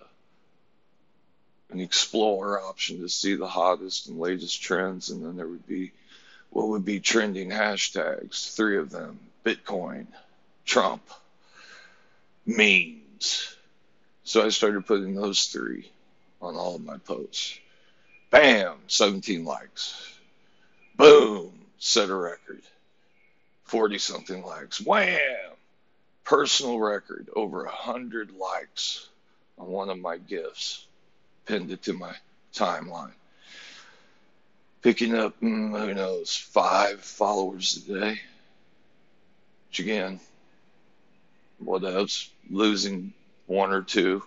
an 1.70 1.80
explore 1.80 2.62
option 2.62 3.00
to 3.00 3.08
see 3.08 3.34
the 3.34 3.46
hottest 3.46 4.06
and 4.06 4.18
latest 4.18 4.62
trends, 4.62 5.10
and 5.10 5.22
then 5.22 5.36
there 5.36 5.48
would 5.48 5.66
be 5.66 5.92
what 6.48 6.68
would 6.68 6.84
be 6.84 7.00
trending 7.00 7.50
hashtags, 7.50 8.54
three 8.54 8.78
of 8.78 8.88
them 8.88 9.18
Bitcoin, 9.44 10.06
Trump, 10.64 11.02
memes. 12.46 13.54
So 14.24 14.46
I 14.46 14.48
started 14.48 14.86
putting 14.86 15.14
those 15.14 15.46
three 15.46 15.90
on 16.40 16.56
all 16.56 16.76
of 16.76 16.84
my 16.84 16.96
posts. 16.98 17.58
Bam, 18.32 18.78
17 18.86 19.44
likes. 19.44 20.18
Boom, 20.96 21.52
set 21.78 22.08
a 22.08 22.14
record. 22.14 22.62
40 23.64 23.98
something 23.98 24.42
likes. 24.42 24.80
Wham, 24.80 25.52
personal 26.24 26.78
record, 26.80 27.28
over 27.36 27.64
100 27.64 28.30
likes 28.32 29.06
on 29.58 29.66
one 29.66 29.90
of 29.90 29.98
my 29.98 30.16
gifts 30.16 30.86
pinned 31.44 31.70
it 31.72 31.82
to 31.82 31.92
my 31.92 32.14
timeline. 32.54 33.12
Picking 34.80 35.14
up, 35.14 35.38
mm, 35.42 35.78
who 35.78 35.92
knows, 35.92 36.34
five 36.34 37.02
followers 37.02 37.76
a 37.86 37.92
day. 37.92 38.20
Which 39.68 39.80
again, 39.80 40.20
what 41.58 41.84
else? 41.84 42.30
Losing 42.48 43.12
one 43.46 43.72
or 43.72 43.82
two. 43.82 44.22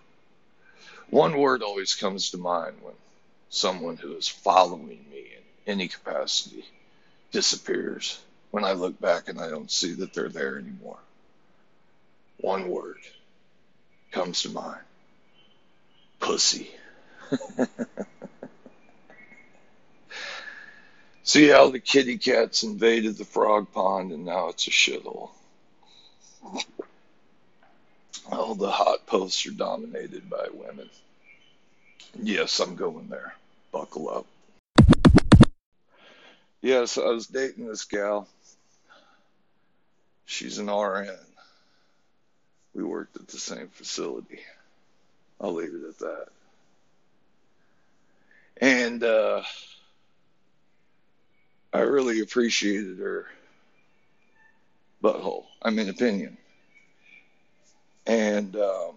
One 1.10 1.38
word 1.38 1.64
always 1.64 1.96
comes 1.96 2.30
to 2.30 2.38
mind 2.38 2.76
when 2.84 2.94
someone 3.50 3.98
who 3.98 4.16
is 4.16 4.28
following 4.28 5.06
me 5.10 5.28
in 5.38 5.74
any 5.74 5.88
capacity 5.88 6.66
disappears. 7.32 8.20
When 8.52 8.64
I 8.64 8.74
look 8.74 9.00
back 9.02 9.28
and 9.30 9.40
I 9.40 9.50
don't 9.50 9.72
see 9.72 9.94
that 9.94 10.14
they're 10.14 10.30
there 10.30 10.58
anymore. 10.58 11.00
One 12.38 12.70
word 12.70 13.00
comes 14.12 14.44
to 14.44 14.50
mind 14.50 14.82
pussy. 16.20 16.72
See 21.24 21.48
how 21.50 21.70
the 21.70 21.80
kitty 21.80 22.18
cats 22.18 22.64
invaded 22.64 23.18
the 23.18 23.26
frog 23.26 23.72
pond 23.74 24.12
and 24.12 24.26
now 24.26 24.50
it's 24.50 24.68
a 24.68 24.72
shithole. 24.72 25.32
all 28.32 28.56
the 28.56 28.72
hot 28.72 29.06
posts 29.08 29.46
are 29.48 29.52
dominated 29.52 30.30
by 30.30 30.48
women. 30.54 30.90
Yes, 32.22 32.60
I'm 32.60 32.76
going 32.76 33.08
there. 33.08 33.36
Buckle 33.72 34.10
up. 34.10 34.26
Yes, 36.62 36.98
I 36.98 37.06
was 37.06 37.28
dating 37.28 37.68
this 37.68 37.86
gal. 37.86 38.28
She's 40.26 40.58
an 40.58 40.68
RN. 40.68 41.10
We 42.74 42.84
worked 42.84 43.16
at 43.16 43.28
the 43.28 43.38
same 43.38 43.68
facility. 43.68 44.40
I'll 45.40 45.54
leave 45.54 45.74
it 45.74 45.88
at 45.88 46.00
that. 46.00 46.28
And 48.58 49.04
uh, 49.04 49.44
I 51.74 51.80
really 51.80 52.22
appreciated 52.22 52.98
her 53.00 53.28
butthole. 55.04 55.46
I 55.62 55.70
mean, 55.70 55.90
opinion. 55.90 56.38
And 58.08 58.56
um, 58.56 58.96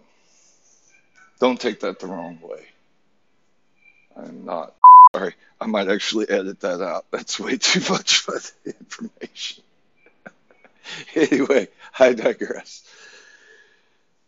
don't 1.39 1.59
take 1.59 1.81
that 1.81 1.99
the 1.99 2.07
wrong 2.07 2.39
way. 2.41 2.65
I'm 4.25 4.45
not 4.45 4.75
sorry. 5.15 5.33
I 5.59 5.65
might 5.65 5.89
actually 5.89 6.29
edit 6.29 6.61
that 6.61 6.81
out. 6.81 7.05
That's 7.11 7.39
way 7.39 7.57
too 7.57 7.81
much 7.91 8.25
information. 8.65 9.63
anyway, 11.15 11.67
I 11.97 12.13
digress. 12.13 12.83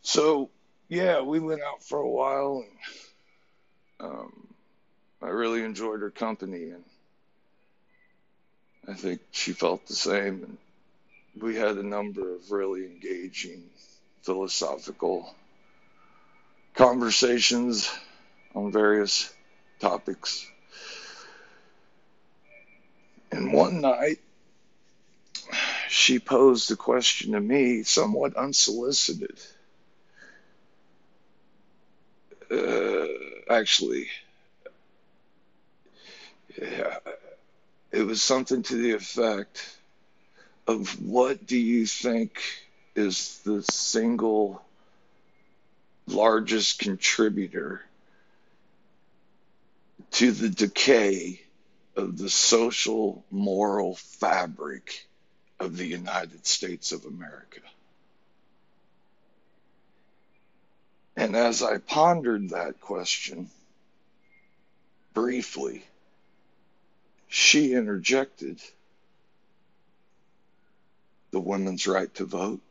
So, 0.02 0.50
yeah, 0.90 1.22
we 1.22 1.40
went 1.40 1.62
out 1.62 1.84
for 1.84 2.00
a 2.00 2.10
while 2.10 2.66
and 4.00 4.12
um, 4.12 4.48
I 5.22 5.28
really 5.28 5.64
enjoyed 5.64 6.02
her 6.02 6.10
company 6.10 6.70
and 6.70 6.84
I 8.88 8.94
think 8.94 9.22
she 9.32 9.54
felt 9.54 9.86
the 9.88 9.96
same. 9.96 10.44
And 10.44 10.58
we 11.42 11.56
had 11.56 11.78
a 11.78 11.84
number 11.84 12.36
of 12.36 12.52
really 12.52 12.86
engaging 12.86 13.64
philosophical 14.24 15.34
conversations 16.74 17.90
on 18.56 18.72
various 18.72 19.32
topics. 19.82 20.48
And 23.32 23.52
one 23.52 23.82
night, 23.82 24.20
she 25.90 26.20
posed 26.20 26.72
a 26.72 26.76
question 26.76 27.34
to 27.34 27.40
me, 27.40 27.84
somewhat 27.84 28.36
unsolicited. 28.36 29.38
Uh, 32.50 33.08
actually, 33.50 34.08
yeah, 36.62 36.98
it 37.92 38.04
was 38.04 38.22
something 38.22 38.64
to 38.64 38.76
the 38.76 38.92
effect 38.92 39.78
of 40.68 41.02
what 41.02 41.48
do 41.48 41.58
you 41.58 41.86
think 41.86 42.42
is 42.96 43.40
the 43.46 43.64
single 43.64 44.62
largest 46.08 46.80
contributor 46.80 47.82
to 50.12 50.32
the 50.32 50.50
decay 50.50 51.42
of 51.96 52.18
the 52.18 52.30
social 52.30 53.24
moral 53.32 53.96
fabric 53.96 55.08
of 55.60 55.78
the 55.78 55.86
United 55.86 56.46
States 56.46 56.92
of 56.92 57.06
America. 57.06 57.62
And 61.16 61.36
as 61.36 61.62
I 61.62 61.78
pondered 61.78 62.50
that 62.50 62.82
question 62.82 63.50
briefly, 65.14 65.84
she 67.28 67.74
interjected 67.74 68.60
the 71.32 71.40
women's 71.40 71.88
right 71.88 72.14
to 72.16 72.26
vote. 72.26 72.62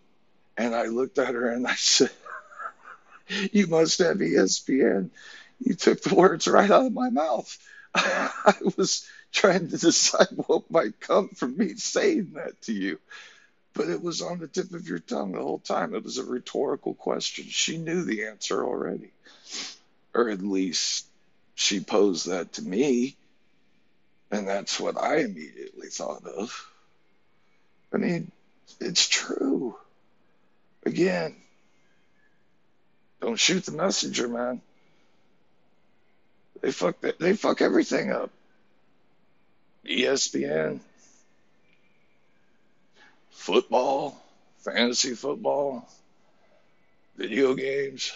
And 0.57 0.75
I 0.75 0.87
looked 0.87 1.19
at 1.19 1.35
her 1.35 1.49
and 1.49 1.67
I 1.67 1.75
said, 1.75 2.11
You 3.53 3.67
must 3.69 3.99
have 4.01 4.19
ESPN. 4.19 5.11
You 5.61 5.75
took 5.75 6.03
the 6.03 6.15
words 6.15 6.49
right 6.49 6.71
out 6.71 6.87
of 6.87 6.93
my 6.93 7.11
mouth. 7.11 7.57
I 7.95 8.55
was 8.77 9.07
trying 9.33 9.69
to 9.69 9.79
decide 9.79 10.29
what 10.47 10.71
might 10.71 11.01
come 11.01 11.29
from 11.31 11.57
me 11.57 11.75
saying 11.75 12.33
that 12.35 12.61
to 12.63 12.73
you. 12.73 12.99
But 13.75 13.89
it 13.89 14.03
was 14.03 14.23
on 14.23 14.39
the 14.39 14.49
tip 14.49 14.73
of 14.73 14.89
your 14.89 14.99
tongue 14.99 15.33
the 15.33 15.43
whole 15.43 15.61
time. 15.61 15.95
It 15.95 16.03
was 16.03 16.19
a 16.19 16.25
rhetorical 16.25 16.95
question. 16.95 17.45
She 17.49 17.79
knew 17.79 18.03
the 18.03 18.27
answer 18.27 18.65
already. 18.65 19.11
Or 20.15 20.29
at 20.29 20.43
least 20.43 21.07
she 21.55 21.81
posed 21.81 22.29
that 22.29 22.55
to 22.55 22.63
me. 22.63 23.17
And 24.31 24.49
that's 24.49 24.81
what 24.81 25.01
I 25.01 25.19
immediately 25.19 25.89
thought 25.89 26.25
of. 26.25 26.69
I 27.93 27.97
mean, 27.99 28.31
it's 28.81 29.09
true. 29.09 29.77
Again, 30.85 31.37
don't 33.21 33.39
shoot 33.39 33.65
the 33.67 33.73
messenger, 33.73 34.29
man. 34.29 34.63
They 36.61 36.73
fuck 36.73 36.97
they 37.19 37.35
fuck 37.35 37.63
everything 37.63 38.13
up. 38.13 38.31
ESPN, 39.87 40.81
football, 43.31 44.23
fantasy 44.59 45.15
football, 45.15 45.89
video 47.17 47.55
games, 47.55 48.13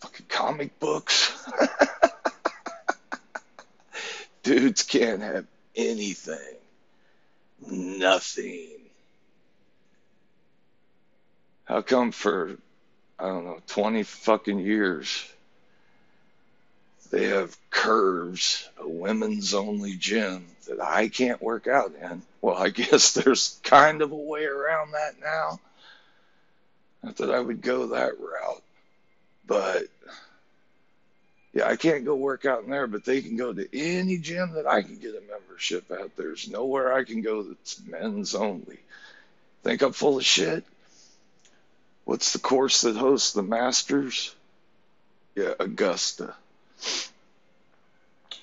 fucking 0.00 0.26
comic 0.28 0.78
books. 0.78 1.32
Dudes 4.42 4.82
can't 4.82 5.22
have 5.22 5.46
anything. 5.74 6.56
Nothing. 7.66 8.68
How 11.64 11.80
come 11.80 12.10
for, 12.12 12.56
I 13.18 13.28
don't 13.28 13.44
know, 13.44 13.60
20 13.68 14.02
fucking 14.02 14.58
years, 14.58 15.31
they 17.12 17.26
have 17.26 17.54
curves, 17.70 18.68
a 18.78 18.88
women's 18.88 19.52
only 19.52 19.94
gym 19.96 20.46
that 20.66 20.80
I 20.80 21.08
can't 21.08 21.42
work 21.42 21.68
out 21.68 21.92
in. 21.94 22.22
Well, 22.40 22.56
I 22.56 22.68
guess 22.70 23.12
there's 23.12 23.60
kind 23.62 24.00
of 24.00 24.10
a 24.10 24.16
way 24.16 24.46
around 24.46 24.92
that 24.92 25.20
now. 25.20 25.60
Not 27.02 27.16
that 27.18 27.30
I 27.30 27.38
would 27.38 27.60
go 27.60 27.88
that 27.88 28.18
route, 28.18 28.62
but 29.46 29.82
yeah, 31.52 31.68
I 31.68 31.76
can't 31.76 32.06
go 32.06 32.14
work 32.14 32.46
out 32.46 32.64
in 32.64 32.70
there, 32.70 32.86
but 32.86 33.04
they 33.04 33.20
can 33.20 33.36
go 33.36 33.52
to 33.52 33.68
any 33.78 34.16
gym 34.16 34.52
that 34.54 34.66
I 34.66 34.80
can 34.80 34.96
get 34.96 35.14
a 35.14 35.30
membership 35.30 35.90
at. 35.90 36.16
There's 36.16 36.48
nowhere 36.48 36.94
I 36.94 37.04
can 37.04 37.20
go 37.20 37.42
that's 37.42 37.82
men's 37.84 38.34
only. 38.34 38.78
Think 39.64 39.82
I'm 39.82 39.92
full 39.92 40.16
of 40.16 40.24
shit? 40.24 40.64
What's 42.04 42.32
the 42.32 42.38
course 42.38 42.80
that 42.82 42.96
hosts 42.96 43.32
the 43.32 43.42
Masters? 43.42 44.34
Yeah, 45.34 45.52
Augusta 45.60 46.34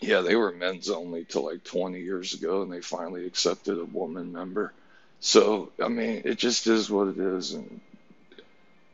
yeah, 0.01 0.21
they 0.21 0.35
were 0.35 0.51
men's 0.51 0.89
only 0.89 1.25
till 1.25 1.45
like 1.45 1.63
20 1.63 1.99
years 1.99 2.33
ago, 2.33 2.61
and 2.61 2.71
they 2.71 2.81
finally 2.81 3.25
accepted 3.25 3.77
a 3.77 3.85
woman 3.85 4.31
member. 4.31 4.73
So, 5.19 5.71
I 5.83 5.89
mean, 5.89 6.21
it 6.23 6.37
just 6.37 6.67
is 6.67 6.89
what 6.89 7.09
it 7.09 7.17
is. 7.17 7.53
And 7.53 7.81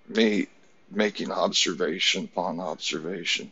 me 0.08 0.48
making 0.90 1.32
observation 1.32 2.26
upon 2.26 2.60
observation, 2.60 3.52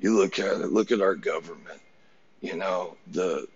you 0.00 0.16
look 0.16 0.38
at 0.38 0.60
it, 0.60 0.72
look 0.72 0.90
at 0.92 1.02
our 1.02 1.14
government, 1.14 1.80
you 2.40 2.56
know, 2.56 2.96
the. 3.10 3.46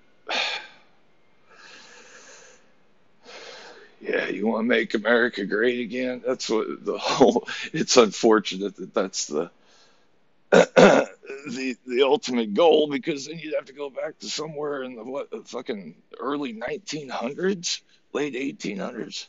Yeah, 4.00 4.28
you 4.28 4.46
want 4.46 4.64
to 4.64 4.68
make 4.68 4.94
America 4.94 5.44
great 5.46 5.80
again? 5.80 6.22
That's 6.24 6.50
what 6.50 6.84
the 6.84 6.98
whole. 6.98 7.48
It's 7.72 7.96
unfortunate 7.96 8.76
that 8.76 8.94
that's 8.94 9.26
the 9.26 9.50
the 11.46 11.76
the 11.86 12.02
ultimate 12.02 12.54
goal 12.54 12.88
because 12.88 13.26
then 13.26 13.38
you'd 13.38 13.54
have 13.54 13.66
to 13.66 13.72
go 13.72 13.88
back 13.88 14.18
to 14.18 14.28
somewhere 14.28 14.82
in 14.82 14.96
the 14.96 15.04
what 15.04 15.30
the 15.30 15.42
fucking 15.44 15.94
early 16.18 16.54
1900s, 16.54 17.80
late 18.12 18.34
1800s. 18.34 19.26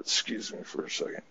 Excuse 0.00 0.52
me 0.52 0.58
for 0.64 0.84
a 0.84 0.90
second. 0.90 1.22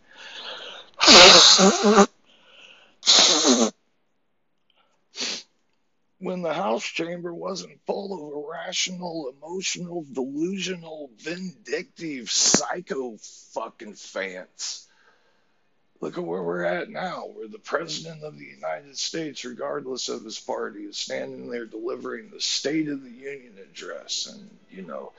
when 6.19 6.41
the 6.41 6.53
House 6.53 6.85
chamber 6.85 7.33
wasn't 7.33 7.79
full 7.85 8.13
of 8.13 8.33
irrational, 8.43 9.31
emotional, 9.37 10.05
delusional, 10.11 11.11
vindictive, 11.19 12.31
psycho 12.31 13.17
fucking 13.53 13.93
fans 13.93 14.87
Look 15.99 16.17
at 16.17 16.23
where 16.23 16.43
we're 16.43 16.63
at 16.63 16.89
now, 16.89 17.23
where 17.33 17.47
the 17.47 17.57
President 17.57 18.23
of 18.23 18.37
the 18.37 18.45
United 18.45 18.97
States, 18.97 19.43
regardless 19.43 20.09
of 20.09 20.23
his 20.23 20.39
party, 20.39 20.81
is 20.81 20.97
standing 20.97 21.49
there 21.49 21.65
delivering 21.65 22.29
the 22.29 22.39
State 22.39 22.87
of 22.87 23.03
the 23.03 23.09
Union 23.09 23.53
address. 23.59 24.27
And, 24.31 24.49
you 24.69 24.83
know, 24.83 25.11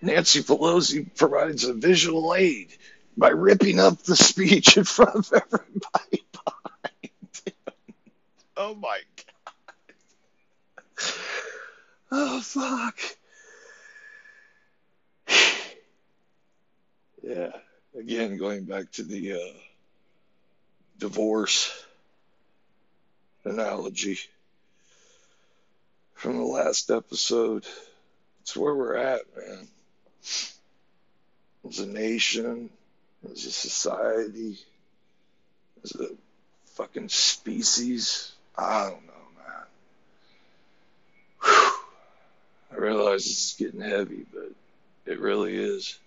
Nancy 0.00 0.42
Pelosi 0.42 1.06
provides 1.16 1.64
a 1.64 1.74
visual 1.74 2.34
aid 2.34 2.68
by 3.16 3.30
ripping 3.30 3.80
up 3.80 4.02
the 4.02 4.14
speech 4.14 4.76
in 4.76 4.84
front 4.84 5.16
of 5.16 5.32
everybody. 5.32 6.24
Oh 8.56 8.74
my 8.74 9.00
God. 9.16 9.24
Oh, 12.10 12.40
fuck. 12.40 12.98
yeah. 17.22 17.50
again, 17.98 18.38
going 18.38 18.64
back 18.64 18.90
to 18.92 19.02
the. 19.02 19.34
Uh, 19.34 19.52
divorce 20.98 21.72
analogy 23.44 24.18
from 26.14 26.38
the 26.38 26.44
last 26.44 26.90
episode. 26.90 27.64
It's 28.40 28.56
where 28.56 28.74
we're 28.74 28.96
at, 28.96 29.20
man. 29.36 29.68
As 31.68 31.78
a 31.80 31.86
nation, 31.86 32.70
as 33.30 33.44
a 33.44 33.50
society, 33.50 34.58
as 35.84 35.92
a 35.96 36.08
fucking 36.74 37.08
species. 37.08 38.32
I 38.56 38.90
don't 38.90 39.06
know, 39.06 39.12
man. 39.36 39.64
Whew. 41.42 41.72
I 42.72 42.76
realize 42.76 43.24
this 43.24 43.48
is 43.48 43.56
getting 43.58 43.80
heavy, 43.80 44.24
but 44.32 44.52
it 45.04 45.20
really 45.20 45.56
is. 45.56 45.98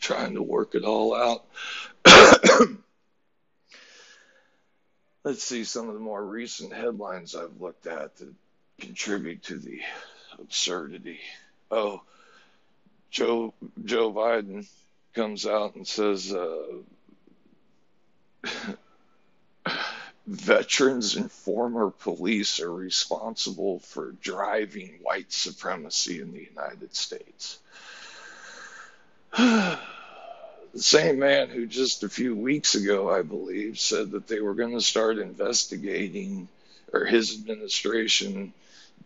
Trying 0.00 0.34
to 0.34 0.42
work 0.42 0.74
it 0.74 0.84
all 0.84 1.14
out. 1.14 1.44
Let's 5.24 5.42
see 5.42 5.64
some 5.64 5.88
of 5.88 5.94
the 5.94 6.00
more 6.00 6.24
recent 6.24 6.72
headlines 6.72 7.34
I've 7.34 7.60
looked 7.60 7.86
at 7.86 8.16
that 8.16 8.34
contribute 8.80 9.42
to 9.44 9.58
the 9.58 9.80
absurdity. 10.38 11.20
Oh, 11.70 12.02
Joe 13.10 13.52
Joe 13.84 14.12
Biden 14.12 14.66
comes 15.14 15.46
out 15.46 15.74
and 15.74 15.86
says 15.86 16.32
uh, 16.32 16.78
veterans 20.26 21.16
and 21.16 21.30
former 21.30 21.90
police 21.90 22.60
are 22.60 22.72
responsible 22.72 23.80
for 23.80 24.12
driving 24.22 25.00
white 25.02 25.32
supremacy 25.32 26.20
in 26.20 26.32
the 26.32 26.46
United 26.54 26.94
States. 26.94 27.58
the 29.36 29.78
same 30.76 31.18
man 31.18 31.48
who 31.48 31.66
just 31.66 32.02
a 32.02 32.08
few 32.08 32.34
weeks 32.34 32.74
ago, 32.74 33.10
I 33.10 33.22
believe, 33.22 33.78
said 33.78 34.12
that 34.12 34.26
they 34.26 34.40
were 34.40 34.54
going 34.54 34.72
to 34.72 34.80
start 34.80 35.18
investigating, 35.18 36.48
or 36.92 37.04
his 37.04 37.34
administration, 37.34 38.52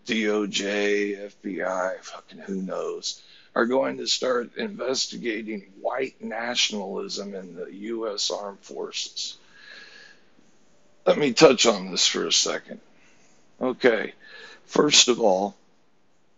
DOJ, 0.07 1.33
FBI, 1.43 1.99
fucking 2.01 2.39
who 2.39 2.63
knows, 2.63 3.23
are 3.55 3.67
going 3.67 3.99
to 3.99 4.07
start 4.07 4.57
investigating 4.57 5.73
white 5.81 6.23
nationalism 6.23 7.35
in 7.35 7.55
the 7.55 7.73
U.S. 7.75 8.31
Armed 8.31 8.61
Forces. 8.61 9.37
Let 11.07 11.19
me 11.19 11.33
touch 11.33 11.67
on 11.67 11.91
this 11.91 12.07
for 12.07 12.27
a 12.27 12.33
second. 12.33 12.81
Okay, 13.61 14.13
first 14.67 15.09
of 15.09 15.21
all, 15.21 15.57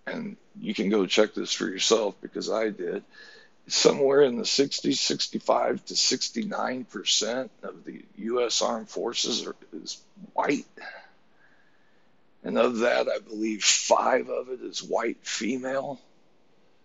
and 0.07 0.37
you 0.61 0.75
can 0.75 0.89
go 0.89 1.07
check 1.07 1.35
this 1.35 1.53
for 1.53 1.67
yourself 1.67 2.15
because 2.21 2.51
I 2.51 2.71
did, 2.71 3.03
somewhere 3.67 4.23
in 4.23 4.37
the 4.37 4.45
60, 4.45 4.93
65 4.93 5.85
to 5.87 5.97
69 5.97 6.85
percent 6.85 7.51
of 7.63 7.85
the 7.85 8.03
U.S. 8.19 8.63
Armed 8.63 8.89
Forces 8.89 9.47
are, 9.47 9.57
is 9.73 10.01
white. 10.33 10.67
And 12.43 12.59
of 12.59 12.79
that, 12.79 13.09
I 13.09 13.21
believe 13.21 13.65
five 13.65 14.29
of 14.29 14.51
it 14.51 14.61
is 14.61 14.83
white 14.83 15.17
female. 15.23 15.99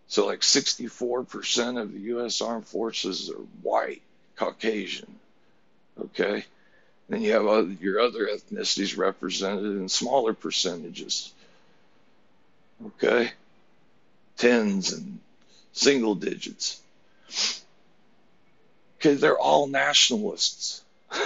So, 0.08 0.26
like 0.26 0.40
64% 0.40 1.82
of 1.82 1.94
the 1.94 2.00
U.S. 2.00 2.42
Armed 2.42 2.66
Forces 2.66 3.30
are 3.30 3.44
white, 3.62 4.02
Caucasian. 4.38 5.14
Okay? 6.00 6.46
Then 7.10 7.22
you 7.22 7.34
have 7.34 7.46
other, 7.46 7.76
your 7.82 8.00
other 8.00 8.28
ethnicities 8.28 8.98
represented 8.98 9.66
in 9.66 9.90
smaller 9.90 10.34
percentages. 10.34 11.34
Okay? 12.86 13.32
Tens 14.38 14.94
and 14.94 15.20
single 15.80 16.16
digits. 16.16 16.82
Because 18.98 19.22
they're 19.22 19.38
all 19.38 19.68
nationalists. 19.68 20.84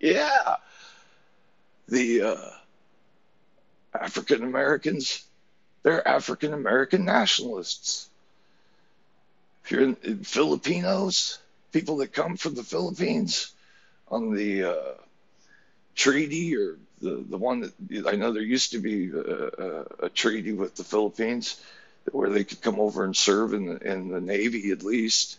yeah. 0.00 0.56
The 1.88 2.22
uh, 2.22 2.50
African 3.94 4.42
Americans, 4.42 5.24
they're 5.82 6.06
African 6.06 6.54
American 6.54 7.04
nationalists. 7.04 8.08
If 9.64 9.72
you're 9.72 9.82
in, 9.82 9.96
in 10.04 10.24
Filipinos, 10.24 11.38
people 11.72 11.98
that 11.98 12.12
come 12.12 12.36
from 12.36 12.54
the 12.54 12.62
Philippines 12.62 13.52
on 14.10 14.34
the 14.34 14.64
uh, 14.64 14.94
treaty 15.94 16.56
or 16.56 16.76
the, 17.00 17.24
the 17.28 17.36
one 17.36 17.60
that 17.60 18.06
I 18.06 18.16
know 18.16 18.32
there 18.32 18.42
used 18.42 18.72
to 18.72 18.78
be 18.78 19.10
a, 19.10 19.18
a, 19.18 20.06
a, 20.06 20.08
treaty 20.08 20.52
with 20.52 20.74
the 20.74 20.84
Philippines 20.84 21.60
where 22.12 22.30
they 22.30 22.44
could 22.44 22.60
come 22.60 22.80
over 22.80 23.04
and 23.04 23.16
serve 23.16 23.54
in 23.54 23.66
the, 23.66 23.92
in 23.92 24.08
the 24.08 24.20
Navy 24.20 24.70
at 24.70 24.82
least, 24.82 25.38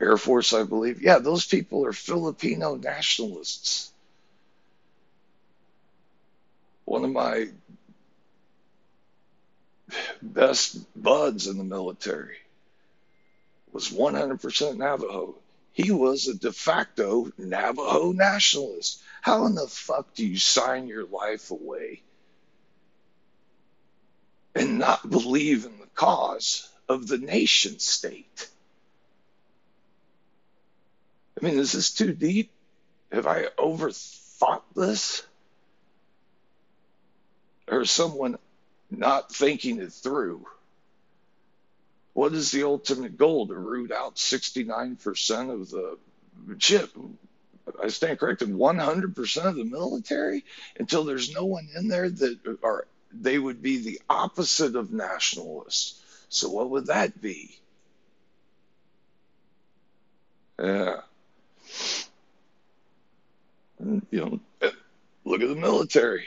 Air 0.00 0.16
Force, 0.16 0.52
I 0.52 0.62
believe. 0.64 1.02
Yeah, 1.02 1.18
those 1.18 1.46
people 1.46 1.84
are 1.84 1.92
Filipino 1.92 2.76
nationalists. 2.76 3.92
One 6.84 7.04
of 7.04 7.10
my 7.10 7.48
best 10.22 10.78
buds 11.00 11.46
in 11.46 11.58
the 11.58 11.64
military 11.64 12.36
was 13.72 13.90
100% 13.90 14.76
Navajo. 14.76 15.34
He 15.72 15.90
was 15.90 16.26
a 16.26 16.34
de 16.34 16.52
facto 16.52 17.30
Navajo 17.38 18.12
nationalist. 18.12 19.00
How 19.22 19.46
in 19.46 19.54
the 19.54 19.66
fuck 19.66 20.14
do 20.14 20.26
you 20.26 20.38
sign 20.38 20.88
your 20.88 21.04
life 21.04 21.50
away 21.50 22.02
and 24.54 24.78
not 24.78 25.08
believe 25.08 25.64
in 25.64 25.77
cause 25.98 26.70
of 26.88 27.08
the 27.08 27.18
nation 27.18 27.78
state? 27.80 28.48
I 31.40 31.44
mean, 31.44 31.58
is 31.58 31.72
this 31.72 31.90
too 31.92 32.12
deep? 32.12 32.50
Have 33.12 33.26
I 33.26 33.46
overthought 33.58 34.62
this? 34.76 35.24
Or 37.66 37.84
someone 37.84 38.38
not 38.90 39.32
thinking 39.32 39.80
it 39.80 39.92
through? 39.92 40.46
What 42.12 42.32
is 42.32 42.52
the 42.52 42.62
ultimate 42.62 43.18
goal? 43.18 43.48
To 43.48 43.54
root 43.54 43.92
out 43.92 44.16
69% 44.16 45.50
of 45.50 45.70
the 45.70 45.98
chip. 46.58 46.90
I 47.82 47.88
stand 47.88 48.18
corrected, 48.18 48.48
100% 48.48 49.44
of 49.44 49.56
the 49.56 49.64
military 49.64 50.44
until 50.78 51.04
there's 51.04 51.34
no 51.34 51.44
one 51.44 51.68
in 51.76 51.88
there 51.88 52.08
that 52.08 52.58
are, 52.62 52.86
they 53.12 53.38
would 53.38 53.62
be 53.62 53.78
the 53.78 54.00
opposite 54.08 54.76
of 54.76 54.92
nationalists. 54.92 56.00
So 56.28 56.50
what 56.50 56.70
would 56.70 56.86
that 56.86 57.20
be? 57.20 57.56
Yeah. 60.58 61.00
You 63.80 64.02
know, 64.10 64.40
look 65.24 65.40
at 65.40 65.48
the 65.48 65.54
military. 65.54 66.26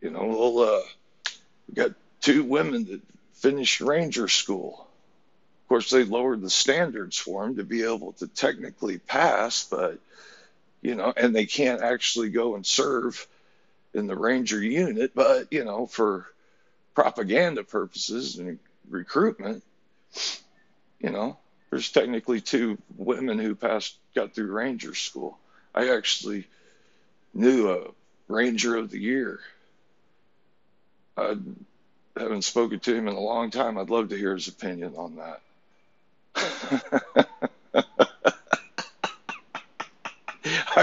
You 0.00 0.10
know, 0.10 0.24
well, 0.24 0.58
uh, 0.60 0.80
we 1.68 1.74
got 1.74 1.92
two 2.22 2.42
women 2.44 2.86
that 2.86 3.00
finished 3.34 3.80
ranger 3.80 4.28
school. 4.28 4.88
Of 5.64 5.68
course, 5.68 5.90
they 5.90 6.04
lowered 6.04 6.40
the 6.40 6.50
standards 6.50 7.16
for 7.16 7.44
them 7.44 7.56
to 7.56 7.64
be 7.64 7.82
able 7.82 8.12
to 8.14 8.26
technically 8.26 8.98
pass, 8.98 9.68
but, 9.70 9.98
you 10.80 10.94
know, 10.94 11.12
and 11.14 11.36
they 11.36 11.46
can't 11.46 11.82
actually 11.82 12.30
go 12.30 12.54
and 12.54 12.66
serve 12.66 13.26
in 13.94 14.06
the 14.06 14.16
ranger 14.16 14.62
unit, 14.62 15.12
but, 15.14 15.48
you 15.52 15.64
know, 15.64 15.86
for 15.86 16.26
propaganda 16.94 17.64
purposes 17.64 18.38
and 18.38 18.58
recruitment, 18.88 19.62
you 21.00 21.10
know, 21.10 21.36
there's 21.70 21.90
technically 21.90 22.40
two 22.40 22.78
women 22.96 23.38
who 23.38 23.54
passed, 23.54 23.96
got 24.14 24.34
through 24.34 24.52
ranger 24.52 24.94
school. 24.94 25.38
I 25.74 25.96
actually 25.96 26.46
knew 27.34 27.70
a 27.70 27.88
ranger 28.28 28.76
of 28.76 28.90
the 28.90 28.98
year. 28.98 29.40
I 31.16 31.36
haven't 32.16 32.42
spoken 32.42 32.80
to 32.80 32.94
him 32.94 33.08
in 33.08 33.14
a 33.14 33.20
long 33.20 33.50
time. 33.50 33.78
I'd 33.78 33.90
love 33.90 34.08
to 34.10 34.16
hear 34.16 34.34
his 34.34 34.48
opinion 34.48 34.94
on 34.96 35.20
that. 36.34 37.28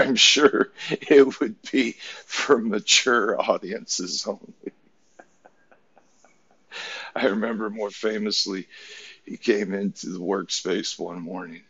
I'm 0.08 0.16
sure 0.16 0.72
it 0.90 1.38
would 1.38 1.56
be 1.70 1.92
for 2.24 2.58
mature 2.58 3.38
audiences 3.38 4.26
only. 4.26 4.72
I 7.14 7.26
remember 7.26 7.68
more 7.68 7.90
famously, 7.90 8.68
he 9.26 9.36
came 9.36 9.74
into 9.74 10.08
the 10.08 10.18
workspace 10.18 10.98
one 10.98 11.20
morning 11.20 11.60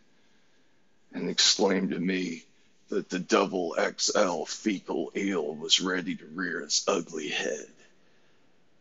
and 1.13 1.29
exclaimed 1.29 1.91
to 1.91 1.99
me 1.99 2.45
that 2.87 3.09
the 3.09 3.19
double 3.19 3.75
XL 3.97 4.45
fecal 4.45 5.11
eel 5.17 5.53
was 5.53 5.81
ready 5.81 6.15
to 6.15 6.25
rear 6.27 6.61
its 6.61 6.87
ugly 6.87 7.27
head 7.27 7.67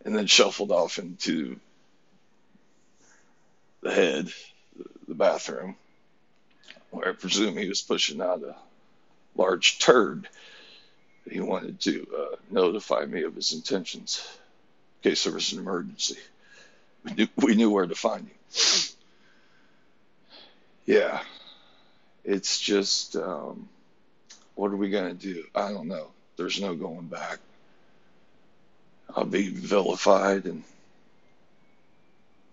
and 0.04 0.14
then 0.14 0.28
shuffled 0.28 0.70
off 0.70 1.00
into 1.00 1.58
the 3.80 3.92
head, 3.92 4.32
the 5.08 5.14
bathroom, 5.16 5.74
where 6.90 7.08
I 7.08 7.12
presume 7.12 7.56
he 7.56 7.68
was 7.68 7.82
pushing 7.82 8.20
out 8.20 8.44
a 8.44 8.54
large 9.38 9.78
turd. 9.78 10.28
He 11.30 11.40
wanted 11.40 11.80
to 11.82 12.06
uh, 12.16 12.36
notify 12.50 13.04
me 13.04 13.22
of 13.22 13.34
his 13.34 13.52
intentions 13.52 14.26
in 15.02 15.10
case 15.10 15.24
there 15.24 15.32
was 15.32 15.52
an 15.52 15.60
emergency. 15.60 16.18
We 17.04 17.12
knew, 17.12 17.28
we 17.36 17.54
knew 17.54 17.70
where 17.70 17.86
to 17.86 17.94
find 17.94 18.26
him. 18.26 18.96
yeah, 20.86 21.20
it's 22.24 22.58
just, 22.58 23.14
um, 23.16 23.68
what 24.54 24.72
are 24.72 24.76
we 24.76 24.90
going 24.90 25.16
to 25.16 25.34
do? 25.34 25.44
I 25.54 25.70
don't 25.72 25.88
know. 25.88 26.08
There's 26.36 26.60
no 26.60 26.74
going 26.74 27.06
back. 27.06 27.38
I'll 29.14 29.24
be 29.24 29.48
vilified 29.48 30.44
and 30.44 30.64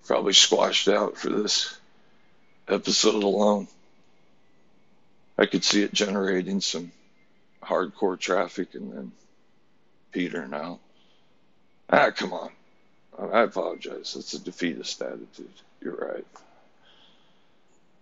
probably 0.06 0.34
squashed 0.34 0.88
out 0.88 1.18
for 1.18 1.30
this 1.30 1.78
episode 2.68 3.24
alone. 3.24 3.68
I 5.38 5.46
could 5.46 5.64
see 5.64 5.84
it 5.84 5.94
generating 5.94 6.62
some 6.62 6.92
hardcore 7.64 8.20
traffic 8.20 8.76
and 8.76 8.94
then 8.94 9.12
Peter 10.12 10.48
now. 10.48 10.80
Ah, 11.90 12.12
come 12.12 12.34
on. 12.34 12.52
I 13.34 13.42
apologize. 13.42 14.16
It's 14.18 14.34
a 14.34 14.40
defeatist 14.40 15.02
attitude. 15.02 15.50
You're 15.82 15.96
right. 15.96 16.26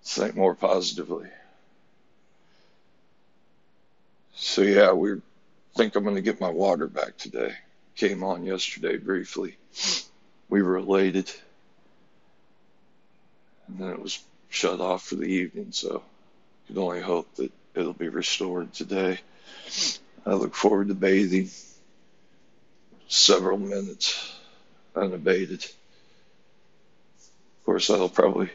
Think 0.04 0.36
more 0.36 0.56
positively. 0.56 1.28
So 4.36 4.62
yeah, 4.62 4.94
we 4.94 5.22
think 5.76 5.96
I'm 5.96 6.04
going 6.04 6.16
to 6.16 6.22
get 6.22 6.42
my 6.42 6.50
water 6.50 6.88
back 6.88 7.18
today. 7.18 7.54
Came 7.96 8.24
on 8.24 8.46
yesterday 8.46 8.98
briefly. 8.98 9.58
We 10.50 10.62
were. 10.62 10.74
And 13.68 13.80
then 13.80 13.90
it 13.90 14.02
was 14.02 14.20
shut 14.50 14.82
off 14.82 15.04
for 15.04 15.16
the 15.16 15.26
evening, 15.26 15.72
so 15.72 16.04
can 16.68 16.78
only 16.78 17.02
hope 17.02 17.34
that 17.36 17.52
it'll 17.76 17.94
be 17.94 18.10
restored 18.10 18.74
today. 18.74 19.20
I 20.26 20.34
look 20.34 20.56
forward 20.56 20.88
to 20.88 20.96
bathing 20.96 21.50
several 23.08 23.58
minutes 23.58 24.34
unabated. 24.96 25.64
Of 25.64 27.66
course, 27.66 27.88
that'll 27.88 28.10
probably 28.10 28.50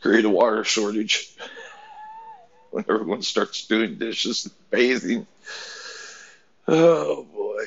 create 0.00 0.24
a 0.24 0.30
water 0.30 0.64
shortage 0.64 1.30
when 2.70 2.84
everyone 2.88 3.22
starts 3.22 3.66
doing 3.66 3.96
dishes 3.96 4.44
and 4.44 4.54
bathing. 4.70 5.26
Oh 6.66 7.24
boy. 7.24 7.64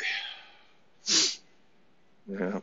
Yeah. 2.28 2.60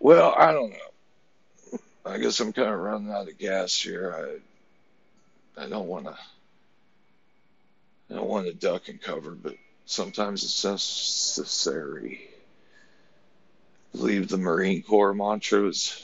Well, 0.00 0.34
I 0.36 0.52
don't 0.52 0.70
know. 0.70 1.78
I 2.06 2.18
guess 2.18 2.40
I'm 2.40 2.52
kind 2.52 2.68
of 2.68 2.78
running 2.78 3.10
out 3.10 3.28
of 3.28 3.38
gas 3.38 3.80
here. 3.80 4.14
I 4.16 4.38
I 5.56 5.68
don't 5.68 5.86
want 5.86 6.06
to 6.06 6.16
I 8.10 8.14
don't 8.14 8.28
want 8.28 8.46
to 8.46 8.52
duck 8.52 8.88
and 8.88 9.00
cover, 9.00 9.30
but 9.30 9.54
sometimes 9.86 10.44
it's 10.44 10.64
necessary. 10.64 12.20
I 13.94 13.98
believe 13.98 14.28
the 14.28 14.36
Marine 14.36 14.82
Corps 14.82 15.14
mantra 15.14 15.66
is 15.68 16.00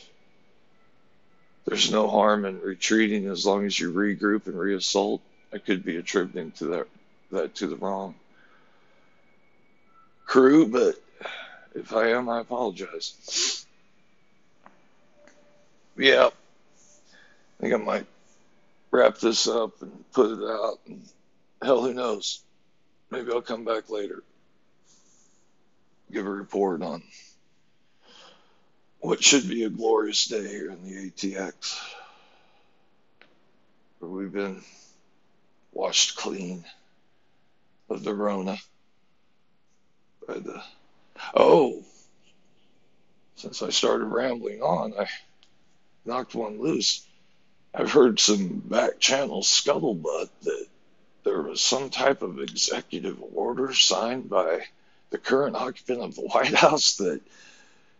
there's 1.66 1.90
no 1.90 2.08
harm 2.08 2.44
in 2.46 2.60
retreating 2.60 3.26
as 3.26 3.44
long 3.44 3.66
as 3.66 3.78
you 3.78 3.92
regroup 3.92 4.46
and 4.46 4.58
reassault. 4.58 5.20
I 5.52 5.58
could 5.58 5.84
be 5.84 5.96
attributing 5.96 6.52
to 6.52 6.64
that 6.66 6.86
that 7.32 7.54
to 7.56 7.66
the 7.66 7.76
wrong 7.76 8.14
crew, 10.26 10.66
but 10.66 10.96
if 11.74 11.92
I 11.92 12.10
am, 12.10 12.28
I 12.28 12.40
apologize. 12.40 13.66
Yeah, 15.96 16.26
I 16.28 17.60
think 17.60 17.74
I 17.74 17.76
might 17.76 18.06
wrap 18.90 19.18
this 19.18 19.46
up 19.46 19.83
and 19.83 20.05
put 20.12 20.38
it 20.38 20.44
out. 20.44 20.79
And 20.87 21.03
hell, 21.62 21.83
who 21.83 21.94
knows? 21.94 22.42
Maybe 23.11 23.31
I'll 23.33 23.42
come 23.42 23.64
back 23.64 23.90
later, 23.90 24.22
give 26.12 26.26
a 26.26 26.31
report 26.31 26.83
on 26.83 27.03
what 29.00 29.22
should 29.22 29.48
be 29.48 29.64
a 29.64 29.70
glorious 29.70 30.26
day 30.26 30.46
here 30.46 30.70
in 30.70 30.85
the 30.85 31.11
ATX, 31.11 31.81
where 33.98 34.11
we've 34.11 34.33
been 34.33 34.62
washed 35.72 36.16
clean 36.16 36.64
of 37.88 38.05
the 38.05 38.14
Rona 38.14 38.59
by 40.26 40.35
the. 40.35 40.62
Oh, 41.35 41.83
since 43.37 43.62
I 43.62 43.70
started 43.70 44.07
rambling 44.07 44.61
on, 44.61 44.94
I 44.98 45.07
knocked 46.05 46.35
one 46.35 46.61
loose. 46.61 47.07
I've 47.72 47.92
heard 47.92 48.18
some 48.18 48.59
back 48.59 48.98
channel 48.98 49.42
scuttlebutt 49.42 50.28
that 50.42 50.66
there 51.22 51.40
was 51.40 51.61
some 51.61 51.90
type 51.90 52.22
of 52.22 52.40
executive 52.40 53.22
order 53.35 53.72
signed 53.74 54.28
by 54.28 54.66
the 55.11 55.18
current 55.18 55.54
occupant 55.54 56.00
of 56.00 56.14
the 56.16 56.22
White 56.22 56.54
House 56.54 56.96
that 56.96 57.20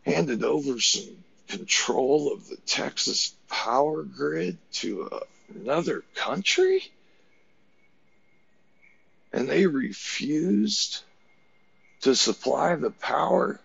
handed 0.05 0.43
over 0.43 0.81
some 0.81 1.25
control 1.47 2.33
of 2.33 2.49
the 2.49 2.57
Texas 2.67 3.35
power 3.49 4.03
grid 4.03 4.59
to 4.73 5.09
another 5.55 6.03
country? 6.15 6.91
And 9.33 9.49
they 9.49 9.67
refused 9.67 11.05
to 12.01 12.17
supply 12.17 12.75
the 12.75 12.91
power 12.91 13.61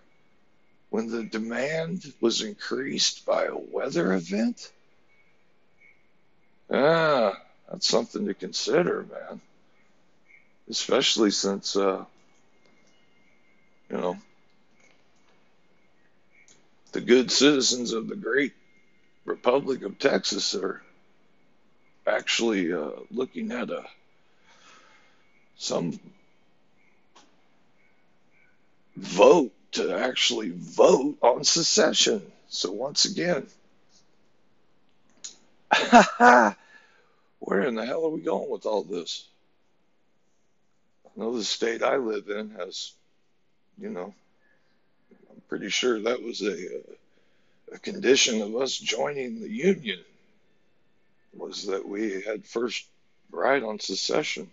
when 0.92 1.10
the 1.10 1.24
demand 1.24 2.14
was 2.22 2.42
increased 2.42 3.26
by 3.26 3.46
a 3.46 3.58
weather 3.58 4.14
event? 4.14 4.72
Ah, 6.72 7.38
that's 7.70 7.88
something 7.88 8.26
to 8.28 8.34
consider, 8.34 9.06
man. 9.12 9.42
Especially 10.70 11.32
since, 11.32 11.76
uh, 11.76 12.04
you 13.90 13.98
know, 13.98 14.18
the 16.92 17.02
good 17.02 17.32
citizens 17.32 17.94
of 17.94 18.08
the 18.08 18.16
great 18.16 18.54
Republic 19.26 19.84
of 19.84 20.00
Texas 20.00 20.56
are 20.56 20.82
actually 22.08 22.72
uh, 22.72 22.92
looking 23.12 23.52
at 23.52 23.70
a 23.70 23.84
some 25.58 26.00
vote 28.96 29.52
to 29.72 29.98
actually 29.98 30.52
vote 30.56 31.18
on 31.22 31.44
secession. 31.44 32.22
So 32.50 32.72
once 32.72 33.06
again, 33.06 33.48
where 37.40 37.62
in 37.62 37.76
the 37.76 37.86
hell 37.86 38.06
are 38.06 38.10
we 38.10 38.22
going 38.22 38.50
with 38.50 38.66
all 38.66 38.84
this? 38.84 39.26
I 41.06 41.20
know 41.20 41.38
the 41.38 41.44
state 41.44 41.84
I 41.84 41.98
live 41.98 42.30
in 42.30 42.52
has, 42.52 42.92
you 43.78 43.90
know, 43.90 44.14
I'm 45.32 45.42
pretty 45.48 45.70
sure 45.70 46.00
that 46.02 46.22
was 46.22 46.42
a, 46.42 46.78
uh, 46.78 46.82
a 47.74 47.80
condition 47.80 48.42
of 48.42 48.56
us 48.56 48.78
joining 48.78 49.42
the 49.42 49.50
Union 49.50 50.00
was 51.34 51.66
that 51.68 51.88
we 51.88 52.22
had 52.22 52.46
first 52.46 52.86
right 53.32 53.62
on 53.62 53.80
secession. 53.80 54.50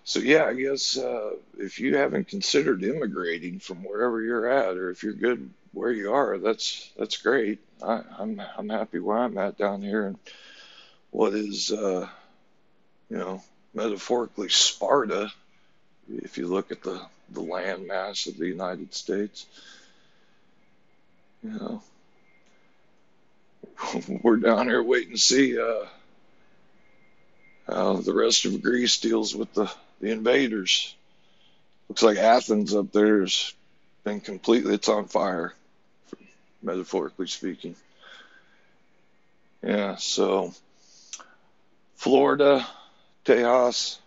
so 0.04 0.20
yeah, 0.20 0.46
I 0.46 0.54
guess 0.54 0.98
uh, 0.98 1.32
if 1.58 1.80
you 1.80 1.96
haven't 1.98 2.28
considered 2.28 2.84
immigrating 2.84 3.60
from 3.60 3.84
wherever 3.84 4.22
you're 4.22 4.48
at, 4.50 4.76
or 4.76 4.90
if 4.90 5.04
you're 5.04 5.14
good 5.14 5.50
where 5.72 5.92
you 5.92 6.14
are, 6.14 6.38
that's 6.38 6.92
that's 6.98 7.18
great. 7.18 7.60
I, 7.82 7.96
am 7.96 8.06
I'm, 8.20 8.42
I'm 8.58 8.70
happy 8.70 9.00
where 9.00 9.18
I'm 9.18 9.38
at 9.38 9.58
down 9.58 9.82
here, 9.82 10.08
and 10.08 10.18
what 11.12 11.34
is 11.34 11.72
uh, 11.72 12.08
you 13.10 13.18
know 13.18 13.42
metaphorically 13.74 14.50
Sparta, 14.50 15.32
if 16.10 16.38
you 16.38 16.48
look 16.48 16.72
at 16.72 16.84
the, 16.84 17.02
the 17.30 17.42
land 17.42 17.88
mass 17.88 18.28
of 18.28 18.38
the 18.38 18.48
United 18.48 18.94
States. 18.94 19.46
You 21.44 21.52
know, 21.52 21.84
we're 24.22 24.38
down 24.38 24.68
here 24.68 24.84
waiting 24.84 25.14
to 25.14 25.20
see 25.20 25.60
uh, 25.60 25.86
how 27.68 27.96
the 27.96 28.14
rest 28.14 28.46
of 28.46 28.62
Greece 28.62 29.00
deals 29.00 29.36
with 29.36 29.54
the, 29.54 29.72
the 30.04 30.12
invaders. 30.12 30.96
Looks 31.88 32.04
like 32.04 32.18
Athens 32.18 32.76
up 32.76 32.92
there 32.92 33.22
has 33.22 33.54
been 34.04 34.20
completely, 34.20 34.74
it's 34.74 34.90
on 34.90 35.08
fire, 35.08 35.54
metaphorically 36.62 37.28
speaking. 37.28 37.76
Yeah, 39.64 39.96
so 39.96 40.54
Florida, 41.96 42.68
Tejas 43.24 43.98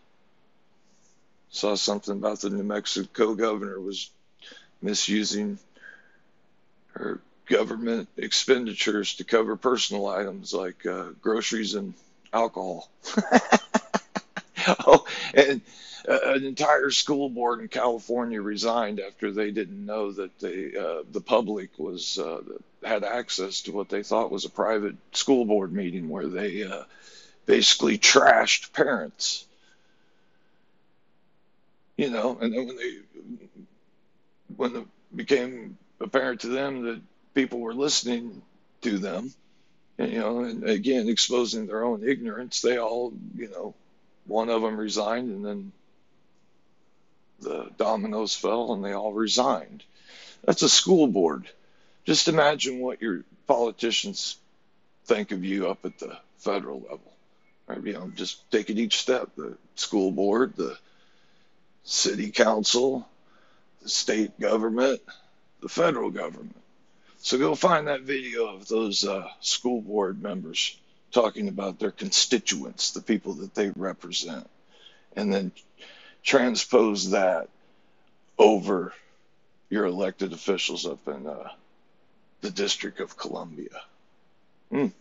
saw 1.48 1.74
something 1.76 2.18
about 2.18 2.40
the 2.40 2.50
New 2.50 2.62
Mexico 2.62 3.34
governor 3.34 3.80
was 3.80 4.10
misusing 4.82 5.58
her 6.92 7.20
government 7.46 8.10
expenditures 8.18 9.14
to 9.14 9.24
cover 9.24 9.56
personal 9.56 10.06
items 10.08 10.52
like 10.52 10.84
uh, 10.84 11.06
groceries 11.22 11.74
and 11.74 11.94
alcohol. 12.34 12.90
and 15.34 15.60
uh, 16.08 16.18
an 16.34 16.44
entire 16.44 16.90
school 16.90 17.28
board 17.28 17.60
in 17.60 17.68
California 17.68 18.40
resigned 18.40 19.00
after 19.00 19.32
they 19.32 19.50
didn't 19.50 19.84
know 19.84 20.12
that 20.12 20.38
the 20.38 20.78
uh, 20.78 21.02
the 21.10 21.20
public 21.20 21.70
was 21.78 22.18
uh, 22.18 22.40
had 22.84 23.04
access 23.04 23.62
to 23.62 23.72
what 23.72 23.88
they 23.88 24.02
thought 24.02 24.30
was 24.30 24.44
a 24.44 24.50
private 24.50 24.96
school 25.12 25.44
board 25.44 25.72
meeting 25.72 26.08
where 26.08 26.28
they 26.28 26.62
uh, 26.62 26.84
basically 27.46 27.98
trashed 27.98 28.72
parents. 28.72 29.44
You 31.96 32.10
know, 32.10 32.38
and 32.40 32.52
then 32.52 32.66
when 32.66 32.76
they 32.76 32.98
when 34.56 34.76
it 34.76 34.86
became 35.14 35.78
apparent 36.00 36.42
to 36.42 36.48
them 36.48 36.82
that 36.82 37.00
people 37.34 37.60
were 37.60 37.74
listening 37.74 38.42
to 38.82 38.98
them, 38.98 39.32
you 39.98 40.18
know, 40.18 40.40
and 40.40 40.64
again 40.68 41.08
exposing 41.08 41.66
their 41.66 41.84
own 41.84 42.06
ignorance. 42.06 42.60
They 42.60 42.78
all, 42.78 43.12
you 43.36 43.48
know, 43.48 43.74
one 44.26 44.48
of 44.48 44.62
them 44.62 44.76
resigned, 44.76 45.30
and 45.30 45.44
then 45.44 45.72
the 47.40 47.70
dominoes 47.76 48.34
fell, 48.34 48.72
and 48.72 48.84
they 48.84 48.92
all 48.92 49.12
resigned. 49.12 49.82
That's 50.44 50.62
a 50.62 50.68
school 50.68 51.06
board. 51.06 51.48
Just 52.04 52.28
imagine 52.28 52.80
what 52.80 53.02
your 53.02 53.24
politicians 53.46 54.36
think 55.04 55.32
of 55.32 55.44
you 55.44 55.68
up 55.68 55.84
at 55.84 55.98
the 55.98 56.16
federal 56.38 56.80
level. 56.80 57.12
Right? 57.66 57.82
You 57.82 57.92
know, 57.94 58.12
just 58.14 58.48
take 58.50 58.70
it 58.70 58.78
each 58.78 58.98
step. 58.98 59.30
The 59.36 59.56
school 59.74 60.12
board, 60.12 60.54
the 60.56 60.78
city 61.84 62.30
council, 62.30 63.08
the 63.82 63.88
state 63.88 64.38
government, 64.38 65.00
the 65.60 65.68
federal 65.68 66.10
government. 66.10 66.56
So 67.18 67.38
go 67.38 67.54
find 67.54 67.88
that 67.88 68.02
video 68.02 68.54
of 68.54 68.68
those 68.68 69.04
uh, 69.04 69.28
school 69.40 69.80
board 69.80 70.22
members 70.22 70.76
talking 71.16 71.48
about 71.48 71.78
their 71.78 71.90
constituents, 71.90 72.90
the 72.90 73.00
people 73.00 73.32
that 73.32 73.54
they 73.54 73.70
represent, 73.74 74.46
and 75.16 75.32
then 75.32 75.50
transpose 76.22 77.12
that 77.12 77.48
over 78.38 78.92
your 79.70 79.86
elected 79.86 80.34
officials 80.34 80.84
up 80.84 81.08
in 81.08 81.26
uh, 81.26 81.48
the 82.42 82.50
District 82.50 83.00
of 83.00 83.16
Columbia. 83.16 83.80
Mm. 84.70 84.92